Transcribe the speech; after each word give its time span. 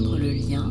le 0.00 0.32
lien 0.32 0.70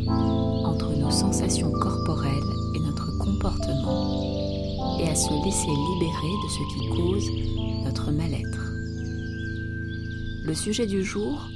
entre 0.65 0.95
nos 0.95 1.11
sensations 1.11 1.71
corporelles 1.71 2.31
et 2.75 2.79
notre 2.79 3.17
comportement 3.17 4.99
et 4.99 5.07
à 5.07 5.15
se 5.15 5.33
laisser 5.43 5.67
libérer 5.67 6.33
de 6.43 6.49
ce 6.49 6.63
qui 6.73 6.89
cause 6.89 7.29
notre 7.83 8.11
mal-être. 8.11 8.71
Le 10.45 10.53
sujet 10.53 10.87
du 10.87 11.03
jour 11.03 11.49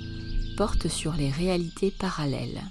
porte 0.58 0.90
sur 0.90 1.14
les 1.14 1.30
réalités 1.30 1.92
parallèles. 1.92 2.62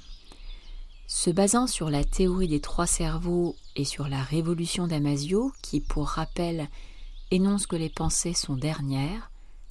Se 1.06 1.30
basant 1.30 1.66
sur 1.66 1.90
la 1.90 2.04
théorie 2.04 2.48
des 2.48 2.60
trois 2.60 2.86
cerveaux 2.86 3.56
et 3.76 3.84
sur 3.84 4.08
la 4.08 4.22
révolution 4.22 4.86
d'Amasio, 4.86 5.52
qui, 5.62 5.80
pour 5.80 6.06
rappel, 6.06 6.68
énonce 7.30 7.66
que 7.66 7.76
les 7.76 7.90
pensées 7.90 8.34
sont 8.34 8.54
dernières, 8.54 9.30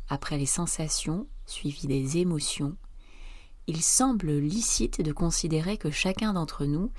après 0.10 0.38
les 0.38 0.48
sensations, 0.48 1.28
suivies 1.46 1.88
des 1.88 2.18
émotions, 2.18 2.76
il 3.70 3.84
semble 3.84 4.32
licite 4.32 5.00
de 5.00 5.12
considérer 5.12 5.78
que 5.78 5.92
chacun 5.92 6.34
d'entre 6.34 6.66
nous, 6.66 6.92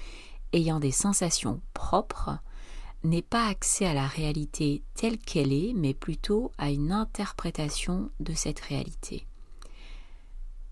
ayant 0.52 0.78
des 0.78 0.92
sensations 0.92 1.60
propres, 1.74 2.38
n'est 3.02 3.22
pas 3.22 3.48
accès 3.48 3.86
à 3.86 3.92
la 3.92 4.06
réalité 4.06 4.84
telle 4.94 5.18
qu'elle 5.18 5.52
est, 5.52 5.72
mais 5.74 5.94
plutôt 5.94 6.52
à 6.58 6.70
une 6.70 6.92
interprétation 6.92 8.08
de 8.20 8.34
cette 8.34 8.60
réalité. 8.60 9.26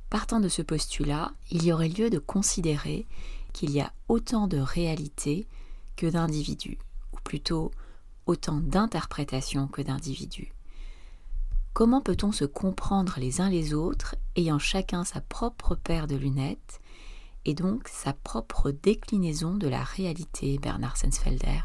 Partant 0.09 0.39
de 0.39 0.49
ce 0.49 0.63
postulat, 0.63 1.33
il 1.51 1.65
y 1.65 1.73
aurait 1.73 1.89
lieu 1.89 2.11
de 2.11 2.21
considérer 2.21 3.09
qu'il 3.53 3.73
y 3.73 3.81
a 3.81 3.93
autant 4.07 4.47
de 4.47 4.59
réalités 4.59 5.49
que 5.97 6.07
d'individus, 6.07 6.79
ou 7.13 7.17
plutôt 7.25 7.73
autant 8.27 8.61
d'interprétations 8.61 9.67
que 9.67 9.83
d'individus. 9.83 10.53
Comment 11.79 12.01
peut-on 12.01 12.33
se 12.33 12.45
comprendre 12.45 13.19
les 13.21 13.41
uns 13.41 13.49
les 13.49 13.73
autres 13.73 14.17
ayant 14.35 14.59
chacun 14.59 15.05
sa 15.05 15.21
propre 15.21 15.77
paire 15.77 16.09
de 16.09 16.17
lunettes 16.17 16.81
et 17.45 17.55
donc 17.55 17.87
sa 17.87 18.13
propre 18.13 18.73
déclinaison 18.73 19.55
de 19.55 19.69
la 19.69 19.85
réalité, 19.85 20.59
Bernard 20.59 20.97
Sensfelder? 20.97 21.61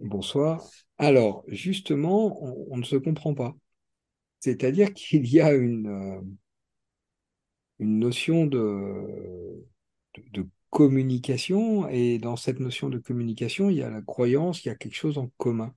Bonsoir. 0.00 0.68
Alors, 0.98 1.44
justement, 1.46 2.42
on, 2.42 2.76
ne 2.76 2.82
se 2.82 2.96
comprend 2.96 3.34
pas. 3.34 3.54
C'est-à-dire 4.40 4.92
qu'il 4.94 5.28
y 5.28 5.40
a 5.40 5.52
une, 5.52 5.86
euh, 5.86 6.20
notion 7.78 8.46
de, 8.46 9.64
de, 10.32 10.44
communication, 10.70 11.88
et 11.88 12.18
dans 12.18 12.34
cette 12.34 12.58
notion 12.58 12.88
de 12.88 12.98
communication, 12.98 13.70
il 13.70 13.76
y 13.76 13.82
a 13.84 13.90
la 13.90 14.02
croyance, 14.02 14.64
il 14.64 14.68
y 14.68 14.70
a 14.72 14.74
quelque 14.74 14.96
chose 14.96 15.18
en 15.18 15.30
commun. 15.36 15.72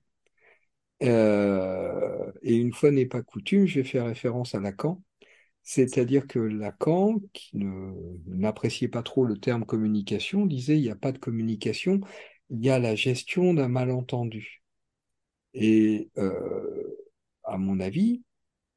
Euh, 1.02 2.32
et 2.42 2.56
une 2.56 2.72
fois 2.72 2.90
n'est 2.90 3.06
pas 3.06 3.22
coutume, 3.22 3.66
je 3.66 3.80
vais 3.80 3.88
faire 3.88 4.06
référence 4.06 4.54
à 4.54 4.60
Lacan, 4.60 5.02
c'est-à-dire 5.62 6.26
que 6.26 6.38
Lacan, 6.38 7.20
qui 7.32 7.58
n'appréciait 8.26 8.88
pas 8.88 9.02
trop 9.02 9.24
le 9.24 9.38
terme 9.38 9.64
communication, 9.66 10.46
disait 10.46 10.78
il 10.78 10.82
n'y 10.82 10.90
a 10.90 10.96
pas 10.96 11.12
de 11.12 11.18
communication, 11.18 12.00
il 12.50 12.64
y 12.64 12.70
a 12.70 12.78
la 12.78 12.94
gestion 12.96 13.54
d'un 13.54 13.68
malentendu. 13.68 14.62
Et 15.54 16.10
euh, 16.18 16.96
à 17.44 17.58
mon 17.58 17.80
avis, 17.80 18.22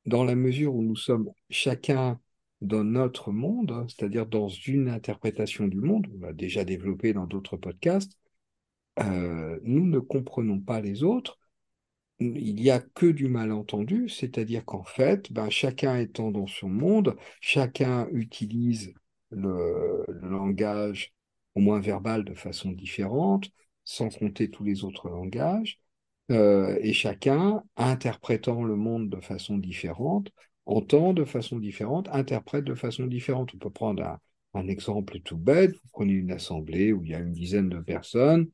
dans 0.05 0.23
la 0.23 0.35
mesure 0.35 0.75
où 0.75 0.83
nous 0.83 0.95
sommes 0.95 1.31
chacun 1.49 2.19
dans 2.61 2.83
notre 2.83 3.31
monde, 3.31 3.85
c'est-à-dire 3.89 4.25
dans 4.27 4.49
une 4.49 4.89
interprétation 4.89 5.67
du 5.67 5.79
monde, 5.79 6.07
on 6.15 6.21
l'a 6.21 6.33
déjà 6.33 6.65
développé 6.65 7.13
dans 7.13 7.27
d'autres 7.27 7.57
podcasts, 7.57 8.17
euh, 8.99 9.59
nous 9.63 9.87
ne 9.87 9.99
comprenons 9.99 10.59
pas 10.59 10.81
les 10.81 11.03
autres. 11.03 11.39
Il 12.21 12.55
n'y 12.55 12.69
a 12.69 12.79
que 12.79 13.07
du 13.07 13.27
malentendu, 13.27 14.07
c'est-à-dire 14.07 14.63
qu'en 14.63 14.83
fait, 14.83 15.33
ben, 15.33 15.49
chacun 15.49 15.97
étant 15.97 16.29
dans 16.29 16.45
son 16.45 16.69
monde, 16.69 17.15
chacun 17.39 18.07
utilise 18.11 18.93
le, 19.31 20.05
langage 20.21 21.13
au 21.55 21.61
moins 21.61 21.79
verbal 21.79 22.23
de 22.23 22.35
façon 22.35 22.71
différente, 22.71 23.49
sans 23.83 24.09
compter 24.09 24.51
tous 24.51 24.63
les 24.63 24.83
autres 24.83 25.09
langages, 25.09 25.79
euh, 26.29 26.77
et 26.81 26.93
chacun 26.93 27.63
interprétant 27.75 28.63
le 28.63 28.75
monde 28.75 29.09
de 29.09 29.19
façon 29.19 29.57
différente, 29.57 30.29
entend 30.67 31.13
de 31.13 31.25
façon 31.25 31.57
différente, 31.57 32.07
interprète 32.11 32.65
de 32.65 32.75
façon 32.75 33.07
différente. 33.07 33.51
On 33.55 33.57
peut 33.57 33.71
prendre 33.71 34.19
un, 34.53 34.67
exemple 34.67 35.19
tout 35.21 35.37
bête. 35.37 35.71
Vous 35.71 35.89
prenez 35.91 36.13
une 36.13 36.31
assemblée 36.31 36.93
où 36.93 37.03
il 37.03 37.11
y 37.11 37.15
a 37.15 37.19
une 37.19 37.33
dizaine 37.33 37.69
de 37.69 37.79
personnes, 37.79 38.47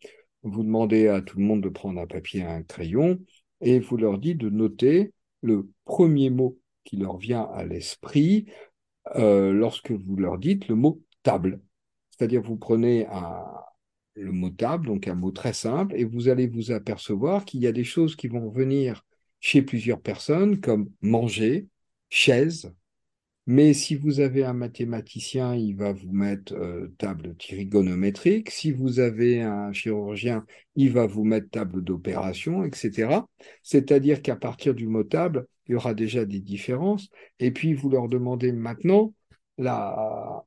vous 0.43 0.63
demandez 0.63 1.07
à 1.07 1.21
tout 1.21 1.37
le 1.37 1.43
monde 1.43 1.61
de 1.61 1.69
prendre 1.69 1.99
un 1.99 2.07
papier 2.07 2.41
et 2.41 2.43
un 2.43 2.63
crayon, 2.63 3.19
et 3.61 3.79
vous 3.79 3.97
leur 3.97 4.17
dites 4.17 4.37
de 4.37 4.49
noter 4.49 5.13
le 5.41 5.69
premier 5.85 6.29
mot 6.29 6.57
qui 6.83 6.97
leur 6.97 7.17
vient 7.17 7.43
à 7.53 7.65
l'esprit 7.65 8.47
euh, 9.15 9.51
lorsque 9.51 9.91
vous 9.91 10.15
leur 10.15 10.37
dites 10.37 10.67
le 10.67 10.75
mot 10.75 11.01
table. 11.23 11.61
C'est-à-dire 12.11 12.41
vous 12.41 12.57
prenez 12.57 13.07
le 14.15 14.31
mot 14.31 14.49
table, 14.49 14.87
donc 14.87 15.07
un 15.07 15.15
mot 15.15 15.31
très 15.31 15.53
simple, 15.53 15.95
et 15.95 16.03
vous 16.03 16.29
allez 16.29 16.47
vous 16.47 16.71
apercevoir 16.71 17.45
qu'il 17.45 17.61
y 17.61 17.67
a 17.67 17.71
des 17.71 17.83
choses 17.83 18.15
qui 18.15 18.27
vont 18.27 18.49
venir 18.49 19.05
chez 19.39 19.61
plusieurs 19.61 20.01
personnes, 20.01 20.59
comme 20.59 20.89
manger, 21.01 21.67
chaise. 22.09 22.73
Mais 23.47 23.73
si 23.73 23.95
vous 23.95 24.19
avez 24.19 24.43
un 24.43 24.53
mathématicien, 24.53 25.55
il 25.55 25.75
va 25.77 25.93
vous 25.93 26.11
mettre 26.11 26.53
euh, 26.53 26.89
table 26.97 27.35
trigonométrique. 27.37 28.51
Si 28.51 28.71
vous 28.71 28.99
avez 28.99 29.41
un 29.41 29.71
chirurgien, 29.71 30.45
il 30.75 30.91
va 30.91 31.07
vous 31.07 31.23
mettre 31.23 31.49
table 31.49 31.81
d'opération, 31.81 32.65
etc. 32.65 33.25
C'est-à-dire 33.63 34.21
qu'à 34.21 34.35
partir 34.35 34.75
du 34.75 34.87
mot 34.87 35.03
table, 35.05 35.47
il 35.67 35.73
y 35.73 35.75
aura 35.75 35.93
déjà 35.93 36.25
des 36.25 36.41
différences. 36.41 37.09
Et 37.39 37.51
puis, 37.51 37.73
vous 37.73 37.89
leur 37.89 38.09
demandez 38.09 38.51
maintenant 38.51 39.13
la, 39.57 40.43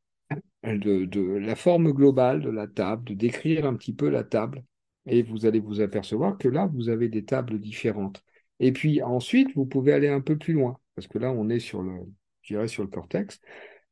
forme 1.56 1.93
globale 1.93 2.43
de 2.43 2.50
la 2.50 2.67
table, 2.69 3.05
de 3.05 3.15
décrire 3.15 3.65
un 3.67 3.75
petit 3.77 3.94
peu 3.94 4.11
la 4.11 4.25
table. 4.25 4.62
Et 5.06 5.22
vous 5.22 5.47
allez 5.47 5.61
vous 5.61 5.81
apercevoir 5.81 6.37
que 6.38 6.49
là, 6.49 6.67
vous 6.75 6.91
avez 6.91 7.09
des 7.09 7.25
tables 7.25 7.59
différentes. 7.59 8.22
Et 8.61 8.72
puis 8.72 9.03
ensuite, 9.03 9.49
vous 9.56 9.67
pouvez 9.67 9.93
aller 9.94 10.09
un 10.09 10.21
peu 10.21 10.37
plus 10.37 10.53
loin 10.53 10.78
parce 10.94 11.09
que 11.09 11.19
là, 11.19 11.32
on 11.32 11.49
est 11.49 11.61
sur 11.61 11.82
le, 11.82 11.93
sur 12.66 12.83
le 12.83 12.88
cortex. 12.88 13.41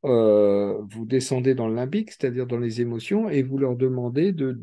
Euh, 0.04 0.80
vous 0.90 1.04
descendez 1.06 1.54
dans 1.54 1.68
le 1.68 1.74
limbique, 1.74 2.12
c'est-à-dire 2.12 2.46
dans 2.46 2.58
les 2.58 2.80
émotions, 2.80 3.28
et 3.28 3.42
vous 3.42 3.58
leur 3.58 3.76
demandez 3.76 4.32
de 4.32 4.60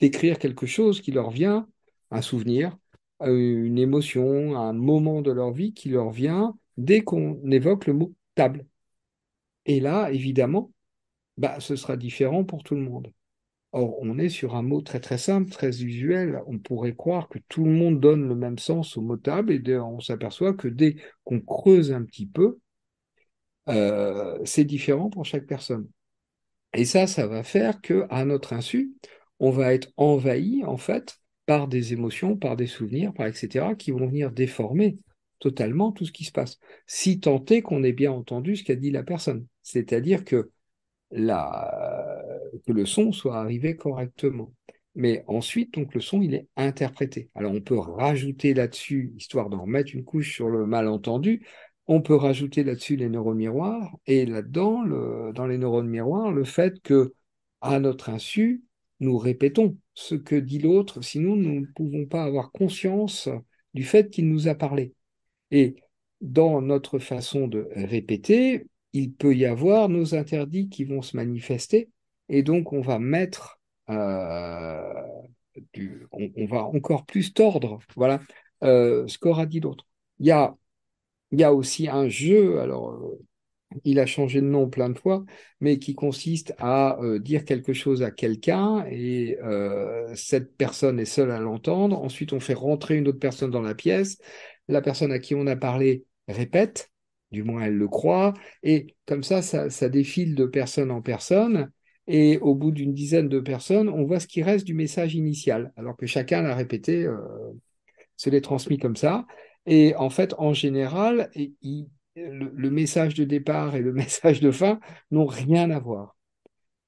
d'écrire 0.00 0.38
quelque 0.38 0.66
chose 0.66 1.00
qui 1.00 1.10
leur 1.10 1.30
vient, 1.30 1.66
un 2.10 2.20
souvenir, 2.22 2.76
euh, 3.22 3.64
une 3.64 3.78
émotion, 3.78 4.56
un 4.56 4.72
moment 4.74 5.22
de 5.22 5.32
leur 5.32 5.52
vie 5.52 5.72
qui 5.72 5.88
leur 5.88 6.10
vient 6.10 6.56
dès 6.76 7.00
qu'on 7.02 7.40
évoque 7.50 7.86
le 7.86 7.94
mot 7.94 8.14
table. 8.34 8.66
Et 9.64 9.80
là, 9.80 10.10
évidemment, 10.12 10.72
bah, 11.38 11.60
ce 11.60 11.76
sera 11.76 11.96
différent 11.96 12.44
pour 12.44 12.62
tout 12.62 12.74
le 12.74 12.82
monde. 12.82 13.12
Or, 13.72 13.98
on 14.00 14.18
est 14.18 14.28
sur 14.28 14.54
un 14.54 14.62
mot 14.62 14.80
très 14.80 15.00
très 15.00 15.18
simple, 15.18 15.50
très 15.50 15.82
usuel. 15.82 16.40
On 16.46 16.58
pourrait 16.58 16.94
croire 16.94 17.28
que 17.28 17.38
tout 17.48 17.64
le 17.64 17.72
monde 17.72 18.00
donne 18.00 18.28
le 18.28 18.34
même 18.34 18.58
sens 18.58 18.96
au 18.96 19.02
mot 19.02 19.16
table 19.16 19.52
et 19.52 19.78
on 19.78 20.00
s'aperçoit 20.00 20.54
que 20.54 20.68
dès 20.68 20.96
qu'on 21.24 21.40
creuse 21.40 21.92
un 21.92 22.02
petit 22.04 22.26
peu, 22.26 22.58
euh, 23.68 24.38
c'est 24.44 24.64
différent 24.64 25.10
pour 25.10 25.24
chaque 25.24 25.46
personne. 25.46 25.88
Et 26.74 26.84
ça, 26.84 27.06
ça 27.06 27.26
va 27.26 27.42
faire 27.42 27.80
que, 27.80 28.06
à 28.10 28.24
notre 28.24 28.52
insu, 28.52 28.92
on 29.40 29.50
va 29.50 29.74
être 29.74 29.92
envahi 29.96 30.64
en 30.64 30.76
fait 30.76 31.18
par 31.46 31.68
des 31.68 31.92
émotions, 31.92 32.36
par 32.36 32.56
des 32.56 32.66
souvenirs, 32.66 33.12
par 33.14 33.26
etc., 33.26 33.74
qui 33.76 33.92
vont 33.92 34.06
venir 34.06 34.30
déformer 34.30 34.98
totalement 35.38 35.92
tout 35.92 36.04
ce 36.04 36.12
qui 36.12 36.24
se 36.24 36.32
passe. 36.32 36.58
Si 36.86 37.20
tant 37.20 37.44
est 37.46 37.62
qu'on 37.62 37.84
ait 37.84 37.92
bien 37.92 38.12
entendu 38.12 38.56
ce 38.56 38.64
qu'a 38.64 38.74
dit 38.74 38.90
la 38.90 39.02
personne, 39.02 39.46
c'est-à-dire 39.62 40.24
que 40.24 40.50
la, 41.10 42.12
que 42.66 42.72
le 42.72 42.86
son 42.86 43.12
soit 43.12 43.38
arrivé 43.38 43.76
correctement. 43.76 44.52
Mais 44.94 45.24
ensuite, 45.26 45.74
donc, 45.74 45.94
le 45.94 46.00
son, 46.00 46.22
il 46.22 46.34
est 46.34 46.48
interprété. 46.56 47.28
Alors, 47.34 47.52
on 47.52 47.60
peut 47.60 47.78
rajouter 47.78 48.54
là-dessus, 48.54 49.12
histoire 49.16 49.50
d'en 49.50 49.66
mettre 49.66 49.94
une 49.94 50.04
couche 50.04 50.34
sur 50.34 50.48
le 50.48 50.64
malentendu, 50.66 51.46
on 51.88 52.02
peut 52.02 52.14
rajouter 52.14 52.64
là-dessus 52.64 52.96
les 52.96 53.08
neurones 53.08 53.36
miroirs, 53.36 53.96
et 54.06 54.26
là-dedans, 54.26 54.84
dans 55.32 55.46
les 55.46 55.58
neurones 55.58 55.88
miroirs, 55.88 56.32
le 56.32 56.44
fait 56.44 56.80
que, 56.82 57.14
à 57.60 57.78
notre 57.78 58.10
insu, 58.10 58.64
nous 59.00 59.18
répétons 59.18 59.76
ce 59.94 60.14
que 60.14 60.36
dit 60.36 60.58
l'autre, 60.58 61.02
sinon 61.02 61.36
nous 61.36 61.60
ne 61.60 61.66
pouvons 61.66 62.06
pas 62.06 62.24
avoir 62.24 62.50
conscience 62.52 63.28
du 63.74 63.84
fait 63.84 64.10
qu'il 64.10 64.28
nous 64.28 64.48
a 64.48 64.54
parlé. 64.54 64.94
Et 65.50 65.76
dans 66.20 66.60
notre 66.60 66.98
façon 66.98 67.46
de 67.46 67.68
répéter, 67.72 68.66
il 68.92 69.12
peut 69.12 69.34
y 69.34 69.44
avoir 69.44 69.88
nos 69.88 70.14
interdits 70.14 70.68
qui 70.68 70.84
vont 70.84 71.02
se 71.02 71.16
manifester, 71.16 71.90
et 72.28 72.42
donc 72.42 72.72
on 72.72 72.80
va 72.80 72.98
mettre, 72.98 73.60
euh, 73.90 74.92
on, 76.12 76.46
va 76.46 76.64
encore 76.64 77.04
plus 77.06 77.32
tordre, 77.32 77.78
voilà, 77.94 78.20
euh, 78.64 79.06
ce 79.06 79.18
qu'aura 79.18 79.46
dit 79.46 79.60
l'autre. 79.60 79.86
Il 80.18 80.26
y 80.26 80.30
a, 80.30 80.56
il 81.32 81.40
y 81.40 81.44
a 81.44 81.52
aussi 81.52 81.88
un 81.88 82.08
jeu, 82.08 82.60
alors 82.60 83.16
il 83.84 83.98
a 83.98 84.06
changé 84.06 84.40
de 84.40 84.46
nom 84.46 84.68
plein 84.68 84.90
de 84.90 84.98
fois, 84.98 85.24
mais 85.60 85.78
qui 85.78 85.94
consiste 85.94 86.54
à 86.58 86.98
euh, 87.02 87.18
dire 87.18 87.44
quelque 87.44 87.72
chose 87.72 88.02
à 88.02 88.10
quelqu'un 88.10 88.84
et 88.90 89.38
euh, 89.42 90.12
cette 90.14 90.56
personne 90.56 90.98
est 91.00 91.04
seule 91.04 91.30
à 91.30 91.40
l'entendre. 91.40 91.98
Ensuite, 91.98 92.32
on 92.32 92.40
fait 92.40 92.54
rentrer 92.54 92.96
une 92.96 93.08
autre 93.08 93.18
personne 93.18 93.50
dans 93.50 93.62
la 93.62 93.74
pièce. 93.74 94.18
La 94.68 94.82
personne 94.82 95.12
à 95.12 95.18
qui 95.18 95.34
on 95.34 95.46
a 95.46 95.56
parlé 95.56 96.04
répète, 96.28 96.90
du 97.30 97.42
moins 97.42 97.62
elle 97.64 97.76
le 97.76 97.88
croit, 97.88 98.34
et 98.62 98.94
comme 99.06 99.22
ça, 99.22 99.42
ça, 99.42 99.88
défile 99.88 100.34
de 100.34 100.46
personne 100.46 100.90
en 100.90 101.02
personne. 101.02 101.70
Et 102.08 102.38
au 102.38 102.54
bout 102.54 102.70
d'une 102.70 102.94
dizaine 102.94 103.28
de 103.28 103.40
personnes, 103.40 103.88
on 103.88 104.04
voit 104.04 104.20
ce 104.20 104.28
qui 104.28 104.42
reste 104.42 104.64
du 104.64 104.74
message 104.74 105.16
initial, 105.16 105.72
alors 105.76 105.96
que 105.96 106.06
chacun 106.06 106.42
l'a 106.42 106.54
répété, 106.54 107.04
euh, 107.04 107.18
se 108.16 108.30
l'est 108.30 108.40
transmis 108.40 108.78
comme 108.78 108.96
ça. 108.96 109.26
Et 109.66 109.94
en 109.96 110.10
fait, 110.10 110.34
en 110.38 110.52
général, 110.52 111.30
le, 112.16 112.70
message 112.70 113.14
de 113.14 113.24
départ 113.24 113.76
et 113.76 113.80
le 113.80 113.92
message 113.94 114.40
de 114.40 114.50
fin 114.50 114.80
n'ont 115.10 115.26
rien 115.26 115.70
à 115.70 115.78
voir. 115.78 116.16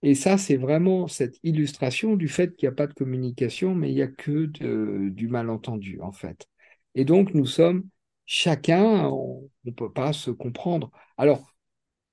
Et 0.02 0.14
ça, 0.14 0.38
c'est 0.38 0.56
vraiment 0.56 1.08
cette 1.08 1.38
illustration 1.42 2.14
du 2.16 2.28
fait 2.28 2.54
qu'il 2.54 2.68
n'y 2.68 2.72
a 2.72 2.76
pas 2.76 2.86
de 2.86 2.94
communication, 2.94 3.74
mais 3.74 3.90
il 3.90 3.96
n'y 3.96 4.02
a 4.02 4.08
que 4.08 4.46
du 5.08 5.28
malentendu, 5.28 6.00
en 6.00 6.12
fait. 6.12 6.46
Et 6.94 7.04
donc, 7.04 7.34
nous 7.34 7.46
sommes 7.46 7.84
chacun, 8.24 9.08
on 9.08 9.50
ne 9.64 9.72
peut 9.72 9.92
pas 9.92 10.12
se 10.12 10.30
comprendre. 10.30 10.90
Alors, 11.16 11.52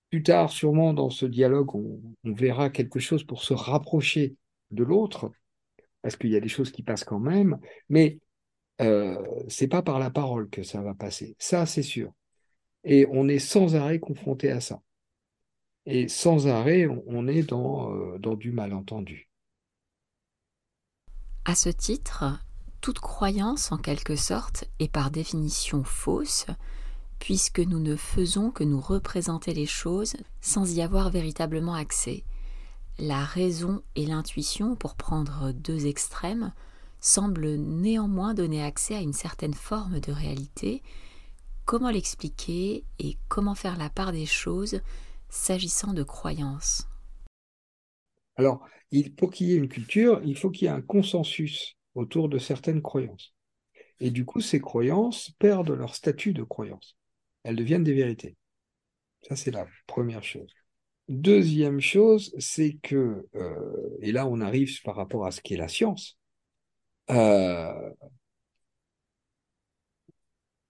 plus 0.09 0.23
tard, 0.23 0.50
sûrement 0.51 0.94
dans 0.94 1.09
ce 1.09 1.25
dialogue, 1.25 1.75
on, 1.75 2.01
verra 2.23 2.69
quelque 2.69 3.00
chose 3.00 3.23
pour 3.23 3.44
se 3.44 3.53
rapprocher 3.53 4.35
de 4.71 4.83
l'autre, 4.83 5.31
parce 6.01 6.15
qu'il 6.15 6.31
y 6.31 6.35
a 6.35 6.39
des 6.39 6.47
choses 6.50 6.71
qui 6.71 6.83
passent 6.83 7.03
quand 7.03 7.19
même, 7.19 7.59
mais 7.89 8.19
euh, 8.81 9.18
c'est 9.48 9.68
pas 9.68 9.81
par 9.81 10.00
la 10.00 10.10
parole 10.10 10.50
que 10.50 10.63
ça 10.63 10.81
va 10.81 10.94
passer. 10.94 11.36
Ça, 11.39 11.66
c'est 11.66 11.83
sûr. 11.83 12.12
Et 12.83 13.07
on 13.10 13.27
est 13.27 13.39
sans 13.39 13.75
arrêt 13.75 14.00
confronté 14.00 14.51
à 14.51 14.62
ça. 14.62 14.81
Et 15.86 16.07
sans 16.07 16.48
arrêt, 16.48 16.88
on 17.07 17.27
est 17.27 17.44
dans, 17.44 17.94
euh, 17.94 18.18
dans 18.19 18.36
du 18.36 18.51
malentendu. 18.51 19.30
À 21.45 21.56
ce 21.56 21.69
titre, 21.69 22.25
toute 22.81 23.00
croyance, 23.00 23.72
en 23.72 23.77
quelque 23.77 24.16
sorte, 24.16 24.66
est 24.80 24.92
par 24.92 25.12
définition 25.12 25.83
fausse, 25.83 26.48
puisque 27.19 27.60
nous 27.60 27.80
ne 27.80 27.95
faisons 27.95 28.51
que 28.51 28.63
nous 28.63 28.81
représenter 28.81 29.54
les 29.54 29.66
choses 29.66 30.16
sans 30.42 30.75
y 30.75 30.81
avoir 30.81 31.10
véritablement 31.10 31.75
accès. 31.75 32.24
La 32.98 33.24
raison 33.24 33.83
et 33.95 34.06
l'intuition, 34.06 34.75
pour 34.75 34.95
prendre 34.95 35.51
deux 35.51 35.86
extrêmes, 35.86 36.54
semblent 37.05 37.55
néanmoins 37.55 38.33
donner 38.33 38.63
accès 38.63 38.95
à 38.95 39.01
une 39.01 39.13
certaine 39.13 39.53
forme 39.53 39.99
de 39.99 40.11
réalité, 40.11 40.81
Comment 41.65 41.89
l'expliquer 41.89 42.85
et 42.99 43.17
comment 43.27 43.55
faire 43.55 43.75
la 43.75 43.89
part 43.89 44.11
des 44.11 44.27
choses 44.27 44.81
s'agissant 45.29 45.93
de 45.93 46.03
croyances? 46.03 46.87
Alors, 48.35 48.63
pour 49.17 49.31
qu'il 49.31 49.47
y 49.47 49.53
ait 49.53 49.57
une 49.57 49.67
culture, 49.67 50.21
il 50.23 50.37
faut 50.37 50.51
qu'il 50.51 50.65
y 50.65 50.67
ait 50.67 50.75
un 50.75 50.81
consensus 50.81 51.75
autour 51.95 52.29
de 52.29 52.37
certaines 52.37 52.83
croyances. 52.83 53.33
Et 53.99 54.11
du 54.11 54.25
coup, 54.25 54.41
ces 54.41 54.61
croyances 54.61 55.31
perdent 55.39 55.71
leur 55.71 55.95
statut 55.95 56.33
de 56.33 56.43
croyance. 56.43 56.95
Elles 57.41 57.55
deviennent 57.55 57.83
des 57.83 57.93
vérités. 57.93 58.35
Ça, 59.23 59.35
c'est 59.35 59.51
la 59.51 59.67
première 59.87 60.23
chose. 60.23 60.53
Deuxième 61.09 61.81
chose, 61.81 62.31
c'est 62.37 62.77
que, 62.83 63.27
euh, 63.33 63.97
et 64.01 64.11
là 64.11 64.27
on 64.27 64.39
arrive 64.39 64.81
par 64.83 64.95
rapport 64.95 65.25
à 65.25 65.31
ce 65.31 65.41
qu'est 65.41 65.57
la 65.57 65.67
science, 65.67 66.19
euh, 67.09 67.91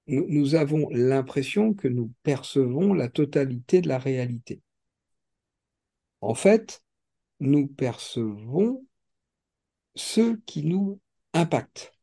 nous, 0.07 0.55
avons 0.55 0.89
l'impression 0.89 1.73
que 1.73 1.87
nous 1.87 2.11
percevons 2.23 2.93
la 2.93 3.09
totalité 3.09 3.81
de 3.81 3.87
la 3.87 3.97
réalité. 3.97 4.61
En 6.21 6.35
fait, 6.35 6.83
nous 7.39 7.67
percevons 7.67 8.85
ce 9.95 10.35
qui 10.45 10.63
nous 10.63 10.99
impacte. 11.33 11.93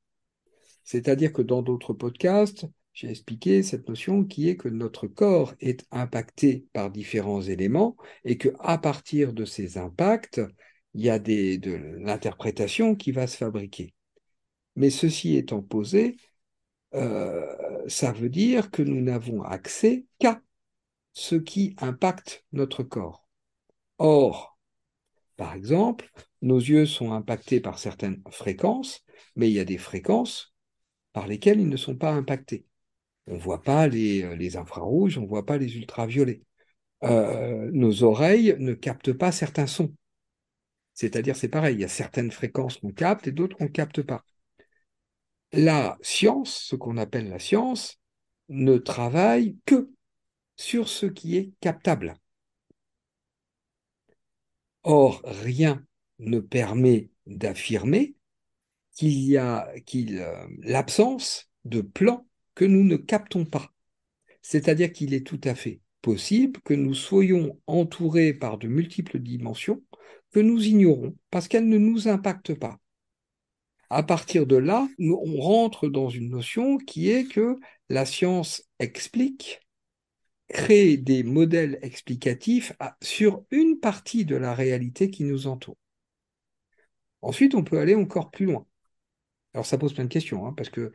C'est-à-dire 0.84 1.32
que 1.32 1.42
dans 1.42 1.62
d'autres 1.62 1.92
podcasts, 1.92 2.66
j'ai 2.92 3.08
expliqué 3.08 3.62
cette 3.62 3.88
notion 3.88 4.24
qui 4.24 4.48
est 4.48 4.56
que 4.56 4.68
notre 4.68 5.06
corps 5.06 5.54
est 5.60 5.86
impacté 5.90 6.66
par 6.72 6.90
différents 6.90 7.40
éléments 7.40 7.96
et 8.24 8.36
que 8.36 8.50
à 8.60 8.78
partir 8.78 9.32
de 9.32 9.44
ces 9.44 9.78
impacts, 9.78 10.40
il 10.94 11.02
y 11.02 11.10
a 11.10 11.18
de 11.18 11.98
l'interprétation 12.00 12.94
qui 12.94 13.12
va 13.12 13.26
se 13.26 13.36
fabriquer. 13.36 13.94
Mais 14.76 14.90
ceci 14.90 15.36
étant 15.36 15.62
posé, 15.62 16.16
euh, 16.94 17.46
ça 17.88 18.12
veut 18.12 18.28
dire 18.28 18.70
que 18.70 18.82
nous 18.82 19.00
n'avons 19.00 19.42
accès 19.42 20.06
qu'à 20.18 20.40
ce 21.12 21.34
qui 21.36 21.74
impacte 21.78 22.44
notre 22.52 22.82
corps. 22.82 23.26
Or, 23.98 24.58
par 25.36 25.54
exemple, 25.54 26.10
nos 26.42 26.58
yeux 26.58 26.86
sont 26.86 27.12
impactés 27.12 27.60
par 27.60 27.78
certaines 27.78 28.22
fréquences, 28.30 29.04
mais 29.36 29.48
il 29.50 29.54
y 29.54 29.60
a 29.60 29.64
des 29.64 29.78
fréquences 29.78 30.54
par 31.12 31.26
lesquelles 31.26 31.60
ils 31.60 31.68
ne 31.68 31.76
sont 31.76 31.96
pas 31.96 32.12
impactés. 32.12 32.66
On 33.26 33.34
ne 33.34 33.38
voit 33.40 33.62
pas 33.62 33.86
les, 33.88 34.22
euh, 34.24 34.60
infrarouges, 34.60 35.18
on 35.18 35.22
ne 35.22 35.26
voit 35.28 35.46
pas 35.46 35.58
les 35.58 35.76
ultraviolets. 35.76 36.42
Euh, 37.04 37.70
nos 37.72 38.02
oreilles 38.04 38.56
ne 38.58 38.74
captent 38.74 39.12
pas 39.12 39.32
certains 39.32 39.66
sons. 39.66 39.94
C'est-à-dire, 40.94 41.36
c'est 41.36 41.48
pareil, 41.48 41.76
il 41.76 41.80
y 41.80 41.84
a 41.84 41.88
certaines 41.88 42.30
fréquences 42.30 42.78
qu'on 42.78 42.92
capte 42.92 43.26
et 43.26 43.32
d'autres 43.32 43.56
qu'on 43.56 43.64
ne 43.64 43.70
capte 43.70 44.02
pas 44.02 44.24
la 45.52 45.98
science, 46.02 46.54
ce 46.54 46.76
qu'on 46.76 46.96
appelle 46.96 47.28
la 47.28 47.38
science, 47.38 48.00
ne 48.48 48.78
travaille 48.78 49.56
que 49.66 49.90
sur 50.56 50.88
ce 50.88 51.06
qui 51.06 51.36
est 51.36 51.52
captable. 51.60 52.16
Or, 54.82 55.22
rien 55.24 55.84
ne 56.18 56.40
permet 56.40 57.10
d'affirmer 57.26 58.14
qu'il 58.94 59.18
y 59.18 59.36
a 59.36 59.68
euh, 59.94 60.46
l'absence 60.60 61.48
de 61.64 61.80
plans 61.80 62.26
que 62.54 62.64
nous 62.64 62.84
ne 62.84 62.96
captons 62.96 63.44
pas. 63.44 63.72
C'est-à-dire 64.42 64.92
qu'il 64.92 65.14
est 65.14 65.26
tout 65.26 65.40
à 65.44 65.54
fait 65.54 65.80
possible 66.02 66.60
que 66.62 66.74
nous 66.74 66.94
soyons 66.94 67.58
entourés 67.66 68.34
par 68.34 68.58
de 68.58 68.66
multiples 68.66 69.20
dimensions 69.20 69.82
que 70.32 70.40
nous 70.40 70.66
ignorons 70.66 71.16
parce 71.30 71.46
qu'elles 71.46 71.68
ne 71.68 71.78
nous 71.78 72.08
impactent 72.08 72.54
pas 72.54 72.78
à 73.92 74.02
partir 74.02 74.46
de 74.46 74.56
là, 74.56 74.88
on 74.98 75.38
rentre 75.38 75.86
dans 75.86 76.08
une 76.08 76.30
notion 76.30 76.78
qui 76.78 77.10
est 77.10 77.24
que 77.24 77.58
la 77.90 78.06
science 78.06 78.64
explique, 78.78 79.60
crée 80.48 80.96
des 80.96 81.22
modèles 81.22 81.78
explicatifs 81.82 82.72
sur 83.02 83.44
une 83.50 83.78
partie 83.80 84.24
de 84.24 84.34
la 84.34 84.54
réalité 84.54 85.10
qui 85.10 85.24
nous 85.24 85.46
entoure. 85.46 85.76
Ensuite, 87.20 87.54
on 87.54 87.64
peut 87.64 87.78
aller 87.78 87.94
encore 87.94 88.30
plus 88.30 88.46
loin. 88.46 88.66
Alors 89.52 89.66
ça 89.66 89.76
pose 89.76 89.92
plein 89.92 90.04
de 90.04 90.08
questions, 90.08 90.46
hein, 90.46 90.54
parce 90.56 90.70
que 90.70 90.90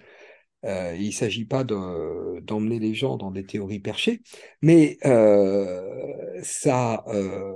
euh, 0.65 0.95
il 0.97 1.07
ne 1.07 1.11
s'agit 1.11 1.45
pas 1.45 1.63
d'emmener 1.63 2.79
les 2.79 2.95
gens 2.95 3.17
dans 3.17 3.29
des 3.29 3.45
théories 3.45 3.79
perchées, 3.79 4.23
mais 4.63 4.97
euh, 5.05 6.41
ça 6.41 7.03
euh, 7.09 7.53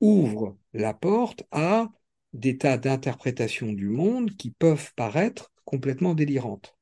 ouvre 0.00 0.58
la 0.74 0.92
porte 0.92 1.44
à 1.50 1.90
des 2.32 2.58
tas 2.58 2.78
d'interprétations 2.78 3.72
du 3.72 3.88
monde 3.88 4.36
qui 4.36 4.50
peuvent 4.50 4.92
paraître 4.94 5.52
complètement 5.64 6.14
délirantes. 6.14 6.76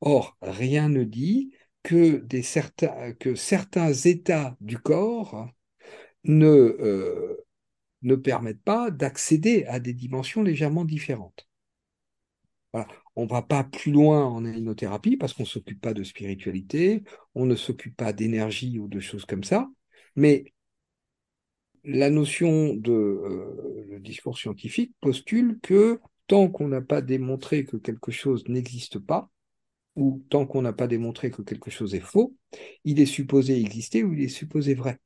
Or, 0.00 0.36
rien 0.42 0.88
ne 0.88 1.04
dit 1.04 1.52
que, 1.82 2.16
des 2.16 2.42
certains, 2.42 3.12
que 3.14 3.34
certains 3.34 3.92
états 3.92 4.56
du 4.60 4.78
corps 4.78 5.48
ne, 6.24 6.46
euh, 6.46 7.46
ne 8.02 8.16
permettent 8.16 8.62
pas 8.62 8.90
d'accéder 8.90 9.64
à 9.66 9.80
des 9.80 9.94
dimensions 9.94 10.42
légèrement 10.42 10.84
différentes. 10.84 11.48
On 13.16 13.24
ne 13.24 13.28
va 13.28 13.42
pas 13.42 13.64
plus 13.64 13.92
loin 13.92 14.24
en 14.24 14.44
hénothérapie 14.44 15.16
parce 15.16 15.32
qu'on 15.32 15.44
ne 15.44 15.48
s'occupe 15.48 15.80
pas 15.80 15.94
de 15.94 16.02
spiritualité, 16.02 17.04
on 17.34 17.46
ne 17.46 17.54
s'occupe 17.54 17.96
pas 17.96 18.12
d'énergie 18.12 18.78
ou 18.78 18.88
de 18.88 18.98
choses 19.00 19.24
comme 19.24 19.44
ça, 19.44 19.68
mais 20.16 20.53
la 21.84 22.10
notion 22.10 22.74
de 22.74 22.92
euh, 22.92 23.98
discours 24.00 24.38
scientifique 24.38 24.92
postule 25.00 25.58
que 25.62 26.00
tant 26.26 26.48
qu'on 26.48 26.68
n'a 26.68 26.80
pas 26.80 27.02
démontré 27.02 27.64
que 27.64 27.76
quelque 27.76 28.10
chose 28.10 28.48
n'existe 28.48 28.98
pas, 28.98 29.30
ou 29.96 30.24
tant 30.30 30.46
qu'on 30.46 30.62
n'a 30.62 30.72
pas 30.72 30.86
démontré 30.86 31.30
que 31.30 31.42
quelque 31.42 31.70
chose 31.70 31.94
est 31.94 32.00
faux, 32.00 32.34
il 32.84 33.00
est 33.00 33.06
supposé 33.06 33.60
exister 33.60 34.02
ou 34.02 34.14
il 34.14 34.22
est 34.22 34.28
supposé 34.28 34.74
vrai. 34.74 34.98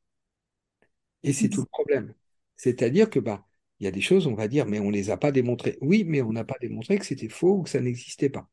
Et 1.22 1.32
c'est 1.32 1.48
tout 1.48 1.60
le 1.60 1.66
problème. 1.66 2.14
C'est-à-dire 2.56 3.10
que 3.10 3.18
bah, 3.18 3.46
il 3.80 3.84
y 3.84 3.86
a 3.86 3.90
des 3.90 4.00
choses, 4.00 4.26
on 4.26 4.34
va 4.34 4.48
dire, 4.48 4.66
mais 4.66 4.80
on 4.80 4.86
ne 4.86 4.92
les 4.92 5.10
a 5.10 5.16
pas 5.16 5.32
démontrées. 5.32 5.78
Oui, 5.80 6.04
mais 6.04 6.22
on 6.22 6.32
n'a 6.32 6.44
pas 6.44 6.56
démontré 6.60 6.98
que 6.98 7.04
c'était 7.04 7.28
faux 7.28 7.58
ou 7.58 7.62
que 7.62 7.70
ça 7.70 7.80
n'existait 7.80 8.30
pas. 8.30 8.48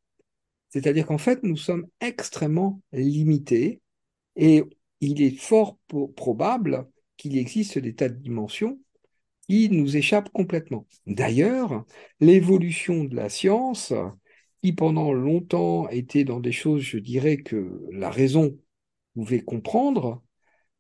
C'est-à-dire 0.70 1.06
qu'en 1.06 1.18
fait, 1.18 1.42
nous 1.44 1.58
sommes 1.58 1.88
extrêmement 2.02 2.82
limités 2.92 3.82
et 4.36 4.64
il 5.00 5.22
est 5.22 5.38
fort 5.38 5.78
probable 6.16 6.88
qu'il 7.18 7.38
existe 7.38 7.78
des 7.78 7.96
tas 7.96 8.10
de 8.10 8.16
dimensions 8.16 8.80
qui 9.48 9.70
nous 9.70 9.96
échappent 9.96 10.32
complètement. 10.32 10.88
D'ailleurs, 11.06 11.86
l'évolution 12.20 13.04
de 13.04 13.16
la 13.16 13.30
science, 13.30 13.94
qui 14.64 14.74
pendant 14.74 15.14
longtemps 15.14 15.88
était 15.90 16.24
dans 16.24 16.40
des 16.40 16.52
choses, 16.52 16.82
je 16.82 16.98
dirais, 16.98 17.38
que 17.38 17.86
la 17.92 18.10
raison 18.10 18.58
pouvait 19.14 19.44
comprendre, 19.44 20.24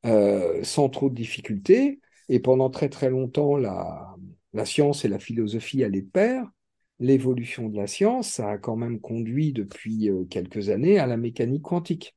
sans 0.03 0.89
trop 0.89 1.09
de 1.09 1.15
difficultés. 1.15 1.99
Et 2.27 2.39
pendant 2.39 2.71
très 2.71 2.89
très 2.89 3.11
longtemps, 3.11 3.55
la, 3.55 4.15
la 4.53 4.65
science 4.65 5.05
et 5.05 5.09
la 5.09 5.19
philosophie 5.19 5.83
allaient 5.83 6.01
de 6.01 6.09
pair. 6.09 6.49
L'évolution 6.99 7.69
de 7.69 7.77
la 7.77 7.87
science, 7.87 8.29
ça 8.29 8.51
a 8.51 8.57
quand 8.57 8.77
même 8.77 8.99
conduit 8.99 9.53
depuis 9.53 10.09
quelques 10.29 10.69
années 10.69 10.97
à 10.97 11.05
la 11.05 11.17
mécanique 11.17 11.63
quantique. 11.63 12.15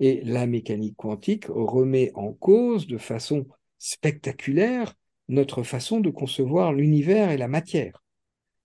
Et 0.00 0.22
la 0.24 0.46
mécanique 0.46 0.96
quantique 0.96 1.46
remet 1.48 2.12
en 2.14 2.32
cause 2.32 2.86
de 2.86 2.98
façon 2.98 3.46
spectaculaire 3.78 4.94
notre 5.28 5.62
façon 5.62 6.00
de 6.00 6.10
concevoir 6.10 6.72
l'univers 6.72 7.30
et 7.30 7.36
la 7.36 7.48
matière. 7.48 8.02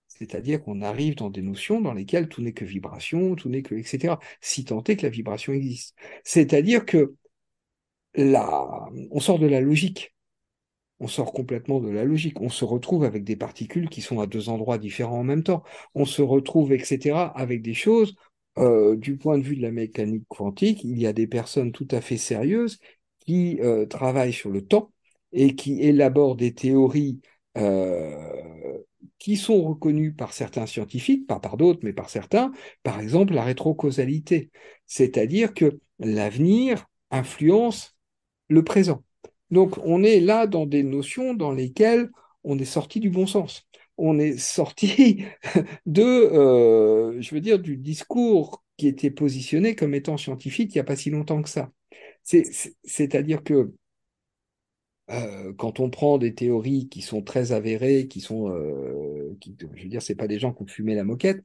C'est-à-dire 0.06 0.62
qu'on 0.62 0.82
arrive 0.82 1.16
dans 1.16 1.30
des 1.30 1.42
notions 1.42 1.80
dans 1.80 1.94
lesquelles 1.94 2.28
tout 2.28 2.42
n'est 2.42 2.52
que 2.52 2.64
vibration, 2.64 3.34
tout 3.34 3.48
n'est 3.48 3.62
que, 3.62 3.74
etc., 3.74 4.16
si 4.40 4.64
tant 4.64 4.84
est 4.84 4.96
que 4.96 5.02
la 5.02 5.08
vibration 5.08 5.52
existe. 5.52 5.96
C'est-à-dire 6.22 6.84
que 6.84 7.14
là, 8.14 8.88
on 9.10 9.20
sort 9.20 9.38
de 9.38 9.46
la 9.46 9.60
logique. 9.60 10.14
On 11.00 11.08
sort 11.08 11.32
complètement 11.32 11.80
de 11.80 11.88
la 11.88 12.04
logique. 12.04 12.40
On 12.40 12.50
se 12.50 12.64
retrouve 12.64 13.04
avec 13.04 13.24
des 13.24 13.34
particules 13.36 13.88
qui 13.88 14.02
sont 14.02 14.20
à 14.20 14.26
deux 14.26 14.48
endroits 14.48 14.78
différents 14.78 15.18
en 15.20 15.24
même 15.24 15.42
temps. 15.42 15.64
On 15.94 16.04
se 16.04 16.22
retrouve, 16.22 16.72
etc., 16.72 17.32
avec 17.34 17.62
des 17.62 17.74
choses. 17.74 18.14
Euh, 18.58 18.96
du 18.96 19.16
point 19.16 19.38
de 19.38 19.42
vue 19.44 19.56
de 19.56 19.62
la 19.62 19.70
mécanique 19.70 20.24
quantique, 20.28 20.84
il 20.84 20.98
y 20.98 21.06
a 21.06 21.12
des 21.14 21.26
personnes 21.26 21.72
tout 21.72 21.88
à 21.90 22.00
fait 22.02 22.18
sérieuses 22.18 22.78
qui 23.20 23.58
euh, 23.62 23.86
travaillent 23.86 24.32
sur 24.32 24.50
le 24.50 24.62
temps 24.66 24.92
et 25.32 25.54
qui 25.54 25.80
élaborent 25.80 26.36
des 26.36 26.52
théories 26.52 27.20
euh, 27.56 28.14
qui 29.18 29.36
sont 29.36 29.62
reconnues 29.62 30.12
par 30.12 30.34
certains 30.34 30.66
scientifiques, 30.66 31.26
pas 31.26 31.40
par 31.40 31.56
d'autres, 31.56 31.80
mais 31.82 31.92
par 31.94 32.10
certains, 32.10 32.52
par 32.82 33.00
exemple 33.00 33.32
la 33.32 33.44
rétrocausalité, 33.44 34.50
c'est-à-dire 34.86 35.54
que 35.54 35.78
l'avenir 35.98 36.86
influence 37.10 37.96
le 38.48 38.64
présent. 38.64 39.02
Donc 39.50 39.78
on 39.84 40.02
est 40.02 40.20
là 40.20 40.46
dans 40.46 40.66
des 40.66 40.82
notions 40.82 41.34
dans 41.34 41.52
lesquelles 41.52 42.10
on 42.44 42.58
est 42.58 42.64
sorti 42.64 43.00
du 43.00 43.10
bon 43.10 43.26
sens. 43.26 43.66
On 44.04 44.18
est 44.18 44.36
sorti 44.36 45.24
de, 45.86 46.02
euh, 46.02 47.20
je 47.20 47.32
veux 47.32 47.40
dire, 47.40 47.60
du 47.60 47.76
discours 47.76 48.64
qui 48.76 48.88
était 48.88 49.12
positionné 49.12 49.76
comme 49.76 49.94
étant 49.94 50.16
scientifique 50.16 50.74
il 50.74 50.78
n'y 50.78 50.80
a 50.80 50.84
pas 50.84 50.96
si 50.96 51.08
longtemps 51.10 51.40
que 51.40 51.48
ça. 51.48 51.70
C'est-à-dire 52.24 53.44
que 53.44 53.72
euh, 55.10 55.52
quand 55.56 55.78
on 55.78 55.88
prend 55.88 56.18
des 56.18 56.34
théories 56.34 56.88
qui 56.88 57.00
sont 57.00 57.22
très 57.22 57.52
avérées, 57.52 58.08
qui 58.08 58.20
sont, 58.20 58.48
euh, 58.50 59.36
je 59.76 59.82
veux 59.82 59.88
dire, 59.88 60.02
c'est 60.02 60.16
pas 60.16 60.26
des 60.26 60.40
gens 60.40 60.52
qui 60.52 60.62
ont 60.62 60.66
fumé 60.66 60.96
la 60.96 61.04
moquette, 61.04 61.44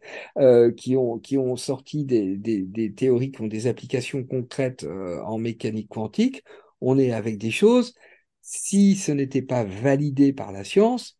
qui 0.77 0.95
ont 0.95 1.19
qui 1.19 1.37
ont 1.37 1.55
sorti 1.57 2.05
des, 2.05 2.37
des, 2.37 2.93
théories 2.93 3.31
qui 3.31 3.41
ont 3.41 3.47
des 3.47 3.67
applications 3.67 4.23
concrètes 4.23 4.83
en 5.25 5.37
mécanique 5.37 5.89
quantique, 5.89 6.43
on 6.81 6.97
est 6.97 7.11
avec 7.11 7.37
des 7.37 7.51
choses. 7.51 7.93
Si 8.41 8.95
ce 8.95 9.11
n'était 9.11 9.43
pas 9.43 9.63
validé 9.63 10.33
par 10.33 10.51
la 10.51 10.63
science, 10.63 11.16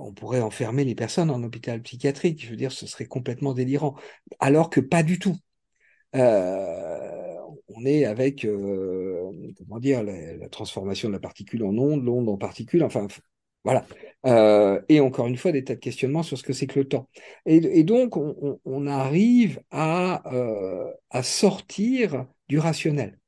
on 0.00 0.12
pourrait 0.12 0.40
enfermer 0.40 0.84
les 0.84 0.94
personnes 0.94 1.30
en 1.30 1.42
hôpital 1.42 1.82
psychiatrique. 1.82 2.44
Je 2.44 2.50
veux 2.50 2.56
dire, 2.56 2.72
ce 2.72 2.86
serait 2.86 3.06
complètement 3.06 3.54
délirant. 3.54 3.96
Alors 4.40 4.70
que 4.70 4.80
pas 4.80 5.02
du 5.02 5.18
tout. 5.18 5.36
Euh, 6.14 7.34
on 7.68 7.84
est 7.84 8.04
avec, 8.04 8.44
euh, 8.44 9.30
comment 9.58 9.78
dire, 9.78 10.02
la, 10.02 10.48
transformation 10.48 11.08
de 11.08 11.14
la 11.14 11.20
particule 11.20 11.64
en 11.64 11.76
onde, 11.76 12.04
l'onde 12.04 12.28
en 12.28 12.36
particule, 12.38 12.82
enfin, 12.82 13.06
voilà. 13.64 13.86
Euh, 14.26 14.80
et 14.88 15.00
encore 15.00 15.26
une 15.26 15.36
fois, 15.36 15.52
des 15.52 15.64
tas 15.64 15.74
de 15.74 15.80
questionnements 15.80 16.22
sur 16.22 16.38
ce 16.38 16.42
que 16.42 16.52
c'est 16.52 16.66
que 16.66 16.78
le 16.80 16.88
temps. 16.88 17.08
Et, 17.46 17.84
donc, 17.84 18.16
on, 18.16 18.86
arrive 18.86 19.60
à, 19.70 20.22
à 21.10 21.22
sortir 21.22 22.26
du 22.48 22.58
rationnel. 22.58 23.18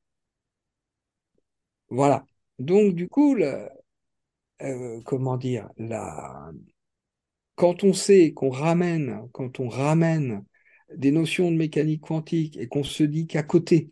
Voilà. 1.89 2.25
Donc, 2.59 2.95
du 2.95 3.07
coup, 3.07 3.35
comment 5.05 5.37
dire, 5.37 5.69
la, 5.77 6.51
quand 7.55 7.83
on 7.83 7.93
sait 7.93 8.33
qu'on 8.33 8.49
ramène, 8.49 9.29
quand 9.33 9.59
on 9.59 9.67
ramène 9.67 10.43
des 10.95 11.11
notions 11.11 11.51
de 11.51 11.57
mécanique 11.57 12.01
quantique 12.01 12.57
et 12.57 12.67
qu'on 12.67 12.83
se 12.83 13.03
dit 13.03 13.27
qu'à 13.27 13.43
côté, 13.43 13.91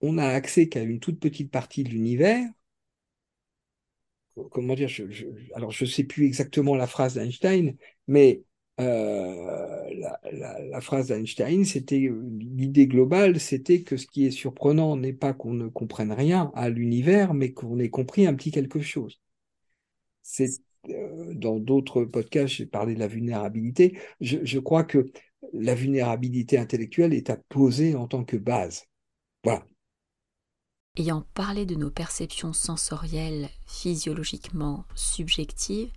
on 0.00 0.18
a 0.18 0.26
accès 0.26 0.68
qu'à 0.68 0.82
une 0.82 1.00
toute 1.00 1.20
petite 1.20 1.50
partie 1.50 1.84
de 1.84 1.90
l'univers, 1.90 2.48
comment 4.50 4.74
dire, 4.74 4.88
alors 5.54 5.70
je 5.70 5.84
ne 5.84 5.88
sais 5.88 6.04
plus 6.04 6.26
exactement 6.26 6.74
la 6.74 6.86
phrase 6.86 7.14
d'Einstein, 7.14 7.76
mais 8.06 8.42
euh, 8.80 9.88
la, 10.32 10.80
phrase 10.80 11.08
d'Einstein, 11.08 11.64
c'était 11.64 12.10
l'idée 12.38 12.86
globale, 12.86 13.38
c'était 13.38 13.82
que 13.82 13.96
ce 13.96 14.06
qui 14.06 14.26
est 14.26 14.30
surprenant 14.32 14.96
n'est 14.96 15.12
pas 15.12 15.32
qu'on 15.32 15.54
ne 15.54 15.68
comprenne 15.68 16.12
rien 16.12 16.50
à 16.54 16.68
l'univers, 16.68 17.34
mais 17.34 17.52
qu'on 17.52 17.78
ait 17.78 17.90
compris 17.90 18.26
un 18.26 18.34
petit 18.34 18.50
quelque 18.50 18.80
chose. 18.80 19.20
C'est 20.22 20.50
euh, 20.90 21.34
dans 21.34 21.58
d'autres 21.58 22.04
podcasts, 22.04 22.54
j'ai 22.54 22.66
parlé 22.66 22.94
de 22.94 23.00
la 23.00 23.06
vulnérabilité. 23.06 23.98
je, 24.20 24.58
crois 24.58 24.84
que 24.84 25.10
la 25.52 25.74
vulnérabilité 25.74 26.58
intellectuelle 26.58 27.14
est 27.14 27.30
à 27.30 27.36
poser 27.36 27.94
en 27.94 28.08
tant 28.08 28.24
que 28.24 28.36
base. 28.36 28.86
Voilà. 29.44 29.64
Ayant 30.96 31.24
parlé 31.34 31.66
de 31.66 31.74
nos 31.74 31.90
perceptions 31.90 32.52
sensorielles 32.52 33.48
physiologiquement 33.66 34.84
subjectives 34.94 35.90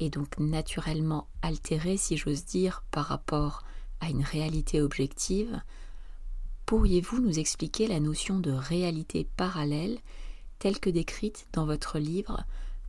et 0.00 0.10
donc 0.10 0.38
naturellement 0.38 1.28
altérées, 1.42 1.96
si 1.96 2.16
j'ose 2.16 2.44
dire, 2.44 2.82
par 2.90 3.06
rapport 3.06 3.62
à 4.00 4.10
une 4.10 4.24
réalité 4.24 4.80
objective, 4.80 5.60
pourriez-vous 6.66 7.20
nous 7.20 7.38
expliquer 7.38 7.86
la 7.86 8.00
notion 8.00 8.40
de 8.40 8.50
réalité 8.50 9.28
parallèle 9.36 9.98
telle 10.58 10.80
que 10.80 10.90
décrite 10.90 11.46
dans 11.52 11.66
votre 11.66 11.98
livre 11.98 12.44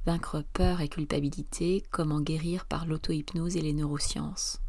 Vaincre 0.08 0.44
peur 0.54 0.82
et 0.82 0.90
culpabilité, 0.90 1.84
comment 1.92 2.22
guérir 2.22 2.66
par 2.66 2.88
l'auto-hypnose 2.88 3.56
et 3.56 3.62
les 3.62 3.74
neurosciences 3.74 4.60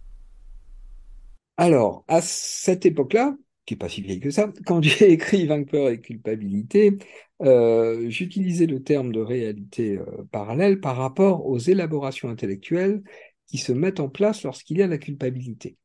alors, 1.59 2.05
à 2.09 2.23
cette 2.23 2.87
époque-là, 2.87 3.37
qui 3.65 3.75
n'est 3.75 3.79
pas 3.79 3.89
si 3.89 4.03
vieille 4.03 4.21
que 4.21 4.31
ça, 4.31 4.53
quand 4.67 4.83
j'ai 4.83 5.13
écrit 5.13 5.47
Vainqueur 5.47 5.89
et 5.89 6.01
culpabilité, 6.01 6.99
euh, 7.43 8.09
j'utilisais 8.09 8.67
le 8.67 8.83
terme 8.83 9.13
de 9.13 9.21
réalité 9.21 9.99
euh, 9.99 10.25
parallèle 10.31 10.81
par 10.81 10.97
rapport 10.97 11.47
aux 11.47 11.59
élaborations 11.59 12.29
intellectuelles 12.29 13.03
qui 13.47 13.59
se 13.59 13.73
mettent 13.73 14.01
en 14.01 14.09
place 14.09 14.43
lorsqu'il 14.45 14.79
y 14.79 14.83
a 14.83 14.87
la 14.87 14.99
culpabilité. 14.99 15.77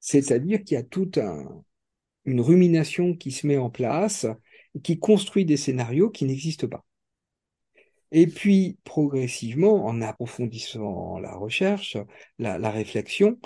C'est-à-dire 0.00 0.62
qu'il 0.62 0.76
y 0.76 0.78
a 0.78 0.82
toute 0.82 1.18
une 2.24 2.40
rumination 2.40 3.14
qui 3.14 3.30
se 3.30 3.46
met 3.46 3.56
en 3.56 3.70
place, 3.70 4.26
qui 4.82 4.98
construit 4.98 5.44
des 5.44 5.56
scénarios 5.56 6.10
qui 6.10 6.24
n'existent 6.24 6.68
pas. 6.68 6.84
Et 8.12 8.26
puis, 8.26 8.78
progressivement, 8.84 9.84
en 9.84 10.00
approfondissant 10.00 11.18
la 11.18 11.34
recherche, 11.34 11.96
la 12.38 12.70
réflexion, 12.70 13.38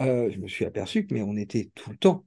euh, 0.00 0.30
je 0.30 0.38
me 0.38 0.46
suis 0.48 0.64
aperçu 0.64 1.06
que 1.06 1.14
mais 1.14 1.22
on 1.22 1.36
était 1.36 1.70
tout 1.74 1.90
le 1.90 1.96
temps 1.96 2.24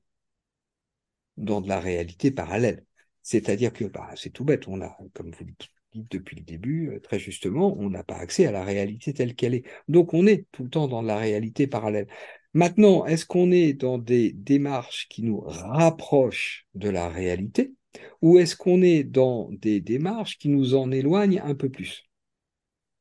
dans 1.37 1.61
de 1.61 1.69
la 1.69 1.79
réalité 1.79 2.31
parallèle. 2.31 2.85
C'est-à-dire 3.23 3.73
que 3.73 3.85
bah, 3.85 4.09
c'est 4.15 4.31
tout 4.31 4.45
bête, 4.45 4.67
on 4.67 4.81
a, 4.81 4.97
comme 5.13 5.31
vous 5.31 5.45
le 5.45 5.51
dites 5.51 5.69
depuis 5.93 6.37
le 6.37 6.43
début, 6.43 6.89
euh, 6.91 6.99
très 6.99 7.19
justement, 7.19 7.75
on 7.77 7.89
n'a 7.89 8.03
pas 8.03 8.15
accès 8.15 8.45
à 8.45 8.51
la 8.51 8.63
réalité 8.63 9.13
telle 9.13 9.35
qu'elle 9.35 9.53
est. 9.53 9.65
Donc 9.87 10.13
on 10.13 10.25
est 10.25 10.45
tout 10.51 10.63
le 10.63 10.69
temps 10.69 10.87
dans 10.87 11.01
de 11.01 11.07
la 11.07 11.17
réalité 11.17 11.67
parallèle. 11.67 12.07
Maintenant, 12.53 13.05
est-ce 13.05 13.25
qu'on 13.25 13.51
est 13.51 13.73
dans 13.73 13.97
des 13.97 14.31
démarches 14.33 15.07
qui 15.09 15.23
nous 15.23 15.39
rapprochent 15.41 16.67
de 16.75 16.89
la 16.89 17.09
réalité 17.09 17.73
ou 18.21 18.39
est-ce 18.39 18.55
qu'on 18.55 18.81
est 18.81 19.03
dans 19.03 19.49
des 19.51 19.81
démarches 19.81 20.37
qui 20.37 20.49
nous 20.49 20.75
en 20.75 20.91
éloignent 20.91 21.41
un 21.43 21.55
peu 21.55 21.69
plus? 21.69 22.03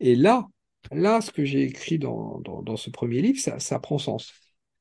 Et 0.01 0.17
là, 0.17 0.49
là, 0.93 1.21
ce 1.21 1.31
que 1.31 1.45
j'ai 1.45 1.63
écrit 1.63 1.99
dans, 1.99 2.43
ce 2.77 2.91
premier 2.91 3.23
livre, 3.23 3.41
ça 3.41 3.79
prend 3.79 3.99
sens. 3.99 4.33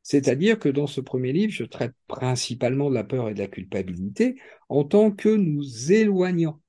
C'est-à-dire 0.04 0.60
que 0.60 0.70
dans 0.70 0.88
ce 0.88 1.02
premier 1.02 1.34
livre, 1.34 1.54
je 1.54 1.64
traite 1.64 1.94
principalement 2.08 2.90
de 2.90 2.96
la 2.96 3.04
peur 3.04 3.30
et 3.30 3.34
de 3.34 3.40
la 3.40 3.48
culpabilité 3.48 4.36
en 4.70 4.84
tant 4.84 5.12
que 5.12 5.30
nous 5.30 5.92
éloignant 5.92 6.62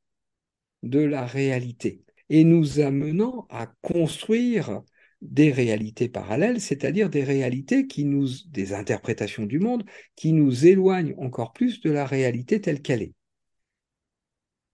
de 0.83 1.01
la 1.01 1.27
réalité 1.27 2.03
et 2.29 2.45
nous 2.45 2.81
amenant 2.81 3.47
à 3.51 3.67
construire 3.83 4.83
des 5.21 5.51
réalités 5.53 6.09
parallèles, 6.09 6.61
c'est-à-dire 6.61 7.11
des 7.11 7.25
réalités 7.25 7.87
qui 7.87 8.05
nous, 8.05 8.29
des 8.49 8.73
interprétations 8.73 9.45
du 9.45 9.59
monde 9.59 9.85
qui 10.17 10.33
nous 10.33 10.67
éloignent 10.67 11.15
encore 11.19 11.53
plus 11.53 11.81
de 11.81 11.91
la 11.91 12.07
réalité 12.07 12.61
telle 12.61 12.81
qu'elle 12.81 13.03
est. 13.03 13.15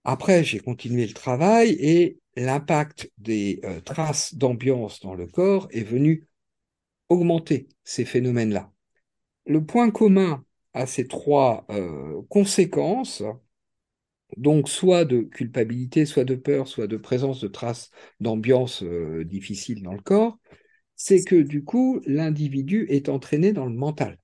Après, 0.05 0.43
j'ai 0.43 0.59
continué 0.59 1.05
le 1.05 1.13
travail 1.13 1.71
et 1.79 2.19
l'impact 2.37 3.11
des 3.17 3.59
euh, 3.65 3.81
traces 3.81 4.35
d'ambiance 4.35 5.01
dans 5.01 5.15
le 5.15 5.27
corps 5.27 5.67
est 5.71 5.83
venu 5.83 6.27
augmenter 7.09 7.67
ces 7.83 8.05
phénomènes-là. 8.05 8.71
Le 9.45 9.65
point 9.65 9.91
commun 9.91 10.45
à 10.73 10.85
ces 10.85 11.07
trois 11.07 11.65
euh, 11.69 12.21
conséquences, 12.29 13.23
donc 14.35 14.69
soit 14.69 15.05
de 15.05 15.21
culpabilité, 15.21 16.05
soit 16.05 16.25
de 16.25 16.35
peur, 16.35 16.67
soit 16.67 16.87
de 16.87 16.97
présence 16.97 17.39
de 17.41 17.47
traces 17.47 17.91
d'ambiance 18.19 18.83
euh, 18.83 19.23
difficile 19.23 19.83
dans 19.83 19.93
le 19.93 20.01
corps, 20.01 20.37
c'est 20.95 21.23
que 21.23 21.35
du 21.35 21.63
coup, 21.63 22.01
l'individu 22.05 22.85
est 22.89 23.09
entraîné 23.09 23.53
dans 23.53 23.65
le 23.65 23.73
mental. 23.75 24.19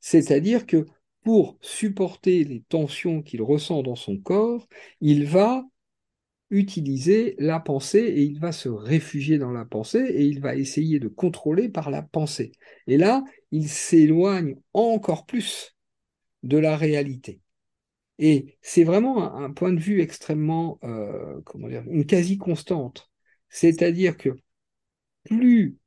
C'est-à-dire 0.00 0.66
que 0.66 0.86
pour 1.22 1.58
supporter 1.60 2.44
les 2.44 2.62
tensions 2.62 3.22
qu'il 3.22 3.42
ressent 3.42 3.82
dans 3.82 3.96
son 3.96 4.16
corps, 4.16 4.66
il 5.00 5.26
va 5.26 5.64
utiliser 6.52 7.34
la 7.38 7.58
pensée 7.58 7.98
et 7.98 8.22
il 8.22 8.38
va 8.38 8.52
se 8.52 8.68
réfugier 8.68 9.38
dans 9.38 9.50
la 9.50 9.64
pensée 9.64 10.04
et 10.14 10.24
il 10.24 10.40
va 10.40 10.54
essayer 10.54 11.00
de 11.00 11.08
contrôler 11.08 11.70
par 11.70 11.90
la 11.90 12.02
pensée. 12.02 12.52
Et 12.86 12.98
là, 12.98 13.24
il 13.50 13.68
s'éloigne 13.68 14.56
encore 14.74 15.24
plus 15.24 15.74
de 16.42 16.58
la 16.58 16.76
réalité. 16.76 17.40
Et 18.18 18.58
c'est 18.60 18.84
vraiment 18.84 19.34
un, 19.34 19.50
point 19.50 19.72
de 19.72 19.80
vue 19.80 20.02
extrêmement, 20.02 20.78
euh, 20.84 21.40
comment 21.46 21.68
dire, 21.68 21.84
une 21.88 22.04
quasi 22.04 22.36
constante. 22.36 23.10
C'est-à-dire 23.48 24.16
que 24.18 24.36
plus 25.24 25.78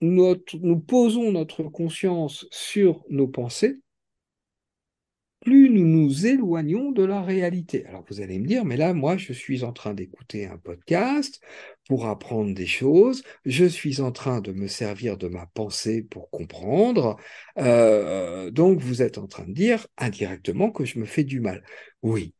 nous 0.00 0.80
posons 0.80 1.32
notre 1.32 1.64
conscience 1.64 2.46
sur 2.50 3.04
nos 3.10 3.28
pensées, 3.28 3.78
plus 5.40 5.70
nous 5.70 5.86
nous 5.86 6.26
éloignons 6.26 6.92
de 6.92 7.02
la 7.02 7.22
réalité. 7.22 7.86
Alors 7.86 8.04
vous 8.08 8.20
allez 8.20 8.38
me 8.38 8.46
dire, 8.46 8.64
mais 8.64 8.76
là, 8.76 8.92
moi, 8.92 9.16
je 9.16 9.32
suis 9.32 9.64
en 9.64 9.72
train 9.72 9.94
d'écouter 9.94 10.46
un 10.46 10.58
podcast 10.58 11.40
pour 11.88 12.06
apprendre 12.06 12.54
des 12.54 12.66
choses, 12.66 13.22
je 13.44 13.64
suis 13.64 14.00
en 14.00 14.12
train 14.12 14.40
de 14.40 14.52
me 14.52 14.68
servir 14.68 15.16
de 15.16 15.28
ma 15.28 15.46
pensée 15.46 16.02
pour 16.02 16.30
comprendre, 16.30 17.16
euh, 17.58 18.50
donc 18.50 18.80
vous 18.80 19.02
êtes 19.02 19.18
en 19.18 19.26
train 19.26 19.44
de 19.46 19.52
dire 19.52 19.86
indirectement 19.98 20.70
que 20.70 20.84
je 20.84 20.98
me 20.98 21.06
fais 21.06 21.24
du 21.24 21.40
mal. 21.40 21.64
Oui, 22.02 22.34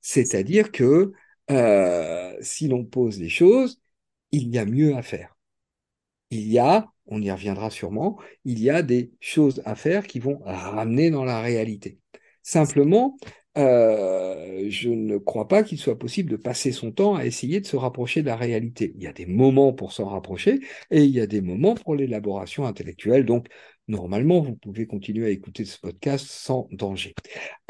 c'est-à-dire 0.00 0.72
que 0.72 1.12
euh, 1.50 2.36
si 2.40 2.68
l'on 2.68 2.84
pose 2.84 3.18
les 3.20 3.28
choses, 3.28 3.80
il 4.32 4.48
y 4.50 4.58
a 4.58 4.64
mieux 4.66 4.96
à 4.96 5.02
faire. 5.02 5.36
Il 6.30 6.48
y 6.52 6.58
a, 6.58 6.92
on 7.06 7.22
y 7.22 7.30
reviendra 7.30 7.70
sûrement, 7.70 8.18
il 8.44 8.60
y 8.60 8.70
a 8.70 8.82
des 8.82 9.12
choses 9.20 9.62
à 9.64 9.74
faire 9.76 10.06
qui 10.06 10.18
vont 10.20 10.40
ramener 10.44 11.10
dans 11.10 11.24
la 11.24 11.40
réalité. 11.40 11.98
Simplement, 12.44 13.16
euh, 13.56 14.66
je 14.68 14.90
ne 14.90 15.16
crois 15.16 15.48
pas 15.48 15.62
qu'il 15.62 15.78
soit 15.78 15.98
possible 15.98 16.30
de 16.30 16.36
passer 16.36 16.72
son 16.72 16.92
temps 16.92 17.14
à 17.14 17.24
essayer 17.24 17.60
de 17.60 17.66
se 17.66 17.76
rapprocher 17.76 18.20
de 18.20 18.26
la 18.26 18.36
réalité. 18.36 18.92
Il 18.96 19.02
y 19.02 19.06
a 19.06 19.14
des 19.14 19.24
moments 19.24 19.72
pour 19.72 19.92
s'en 19.92 20.06
rapprocher 20.06 20.60
et 20.90 21.04
il 21.04 21.10
y 21.10 21.20
a 21.20 21.26
des 21.26 21.40
moments 21.40 21.74
pour 21.74 21.94
l'élaboration 21.94 22.66
intellectuelle. 22.66 23.24
Donc, 23.24 23.48
normalement, 23.88 24.40
vous 24.42 24.56
pouvez 24.56 24.86
continuer 24.86 25.24
à 25.26 25.30
écouter 25.30 25.64
ce 25.64 25.78
podcast 25.78 26.26
sans 26.28 26.68
danger. 26.70 27.14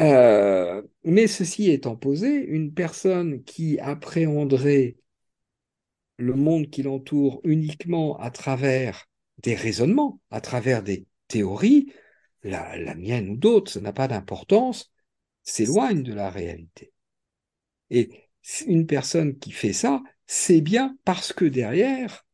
Euh, 0.01 0.83
mais 1.05 1.29
ceci 1.29 1.71
étant 1.71 1.95
posé, 1.95 2.35
une 2.35 2.75
personne 2.75 3.45
qui 3.45 3.79
appréhenderait 3.79 4.97
le 6.17 6.35
monde 6.35 6.69
qui 6.69 6.83
l'entoure 6.83 7.41
uniquement 7.45 8.19
à 8.19 8.31
travers 8.31 9.07
des 9.43 9.55
raisonnements, 9.55 10.21
à 10.31 10.41
travers 10.41 10.83
des 10.83 11.07
théories, 11.29 11.93
la, 12.45 12.95
mienne 12.95 13.31
ou 13.31 13.37
d'autres, 13.37 13.73
ça 13.73 13.81
n'a 13.81 13.93
pas 13.93 14.09
d'importance, 14.09 14.93
s'éloigne 15.43 16.03
de 16.03 16.15
la 16.15 16.31
réalité. 16.31 16.93
Et 17.91 18.11
une 18.67 18.87
personne 18.87 19.39
qui 19.39 19.53
fait 19.53 19.73
ça, 19.73 20.03
c'est 20.27 20.61
bien 20.61 20.97
parce 21.05 21.33
que 21.33 21.45
derrière, 21.45 22.27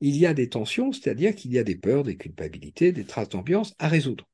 il 0.00 0.16
y 0.16 0.26
a 0.26 0.34
des 0.34 0.48
tensions, 0.48 0.92
c'est-à-dire 0.92 1.34
qu'il 1.34 1.52
y 1.52 1.58
a 1.58 1.64
des 1.64 1.76
peurs, 1.76 2.02
des 2.02 2.16
culpabilités, 2.16 2.92
des 2.92 3.04
traces 3.04 3.28
d'ambiance 3.28 3.74
à 3.78 3.88
résoudre. 3.88 4.28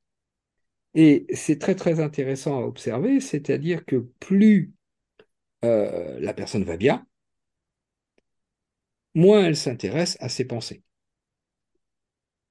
Et 0.95 1.27
c'est 1.33 1.59
très 1.59 1.75
très 1.75 1.99
intéressant 1.99 2.59
à 2.59 2.65
observer, 2.65 3.19
c'est-à-dire 3.19 3.85
que 3.85 3.97
plus 4.19 4.73
euh, 5.63 6.19
la 6.19 6.33
personne 6.33 6.63
va 6.63 6.77
bien, 6.77 7.05
moins 9.13 9.45
elle 9.45 9.55
s'intéresse 9.55 10.17
à 10.19 10.29
ses 10.29 10.45
pensées. 10.45 10.83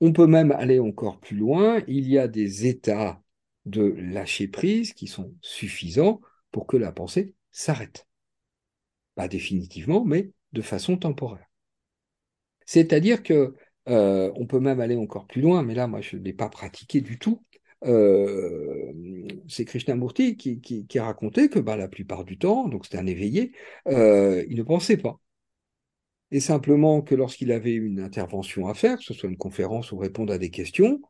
On 0.00 0.12
peut 0.12 0.26
même 0.26 0.52
aller 0.52 0.78
encore 0.78 1.18
plus 1.20 1.36
loin. 1.36 1.82
Il 1.88 2.08
y 2.08 2.18
a 2.18 2.28
des 2.28 2.66
états 2.66 3.22
de 3.66 3.82
lâcher 3.98 4.48
prise 4.48 4.92
qui 4.92 5.06
sont 5.06 5.34
suffisants 5.42 6.20
pour 6.50 6.66
que 6.66 6.76
la 6.76 6.92
pensée 6.92 7.34
s'arrête. 7.50 8.06
Pas 9.14 9.28
définitivement, 9.28 10.04
mais 10.04 10.30
de 10.52 10.62
façon 10.62 10.96
temporaire. 10.96 11.46
C'est-à-dire 12.66 13.22
que 13.22 13.54
euh, 13.88 14.30
on 14.36 14.46
peut 14.46 14.60
même 14.60 14.80
aller 14.80 14.96
encore 14.96 15.26
plus 15.26 15.40
loin, 15.40 15.62
mais 15.62 15.74
là, 15.74 15.86
moi, 15.86 16.00
je 16.00 16.16
ne 16.16 16.22
l'ai 16.22 16.32
pas 16.32 16.48
pratiqué 16.48 17.00
du 17.00 17.18
tout. 17.18 17.42
Euh, 17.84 18.92
c'est 19.48 19.64
Krishnamurti 19.64 20.36
qui, 20.36 20.60
qui, 20.60 20.86
qui, 20.86 20.98
a 20.98 21.04
raconté 21.04 21.48
que 21.48 21.58
bah, 21.58 21.76
la 21.76 21.88
plupart 21.88 22.24
du 22.24 22.38
temps, 22.38 22.68
donc 22.68 22.84
c'était 22.84 22.98
un 22.98 23.06
éveillé, 23.06 23.52
euh, 23.86 24.44
il 24.48 24.56
ne 24.56 24.62
pensait 24.64 24.96
pas 24.96 25.20
et 26.30 26.40
simplement 26.40 27.00
que 27.02 27.14
lorsqu'il 27.14 27.52
avait 27.52 27.74
une 27.74 28.00
intervention 28.00 28.66
à 28.68 28.74
faire, 28.74 28.98
que 28.98 29.04
ce 29.04 29.14
soit 29.14 29.30
une 29.30 29.36
conférence 29.36 29.92
ou 29.92 29.98
répondre 29.98 30.32
à 30.32 30.38
des 30.38 30.50
questions, 30.50 31.00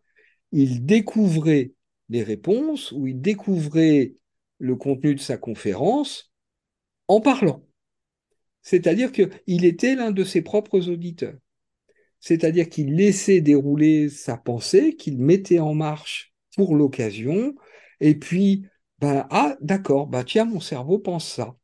il 0.53 0.85
découvrait 0.85 1.73
les 2.09 2.23
réponses 2.23 2.93
ou 2.93 3.07
il 3.07 3.21
découvrait 3.21 4.15
le 4.59 4.77
contenu 4.77 5.15
de 5.15 5.21
sa 5.21 5.37
conférence 5.37 6.33
en 7.07 7.21
parlant. 7.21 7.65
C'est-à-dire 8.63 9.13
qu'il 9.13 9.65
était 9.65 9.95
l'un 9.95 10.11
de 10.11 10.25
ses 10.25 10.43
propres 10.43 10.89
auditeurs. 10.89 11.39
C'est-à-dire 12.21 12.69
qu'il 12.69 12.95
laissait 12.95 13.41
dérouler 13.41 14.09
sa 14.09 14.37
pensée, 14.37 14.97
qu'il 14.97 15.19
mettait 15.19 15.61
en 15.61 15.75
marche 15.75 16.35
pour 16.57 16.75
l'occasion, 16.75 17.55
et 18.01 18.15
puis, 18.15 18.67
ben, 18.99 19.27
ah, 19.31 19.57
d'accord, 19.61 20.07
bah, 20.07 20.25
tiens, 20.25 20.45
mon 20.45 20.61
cerveau 20.61 20.99
pense 20.99 21.29
ça. 21.29 21.57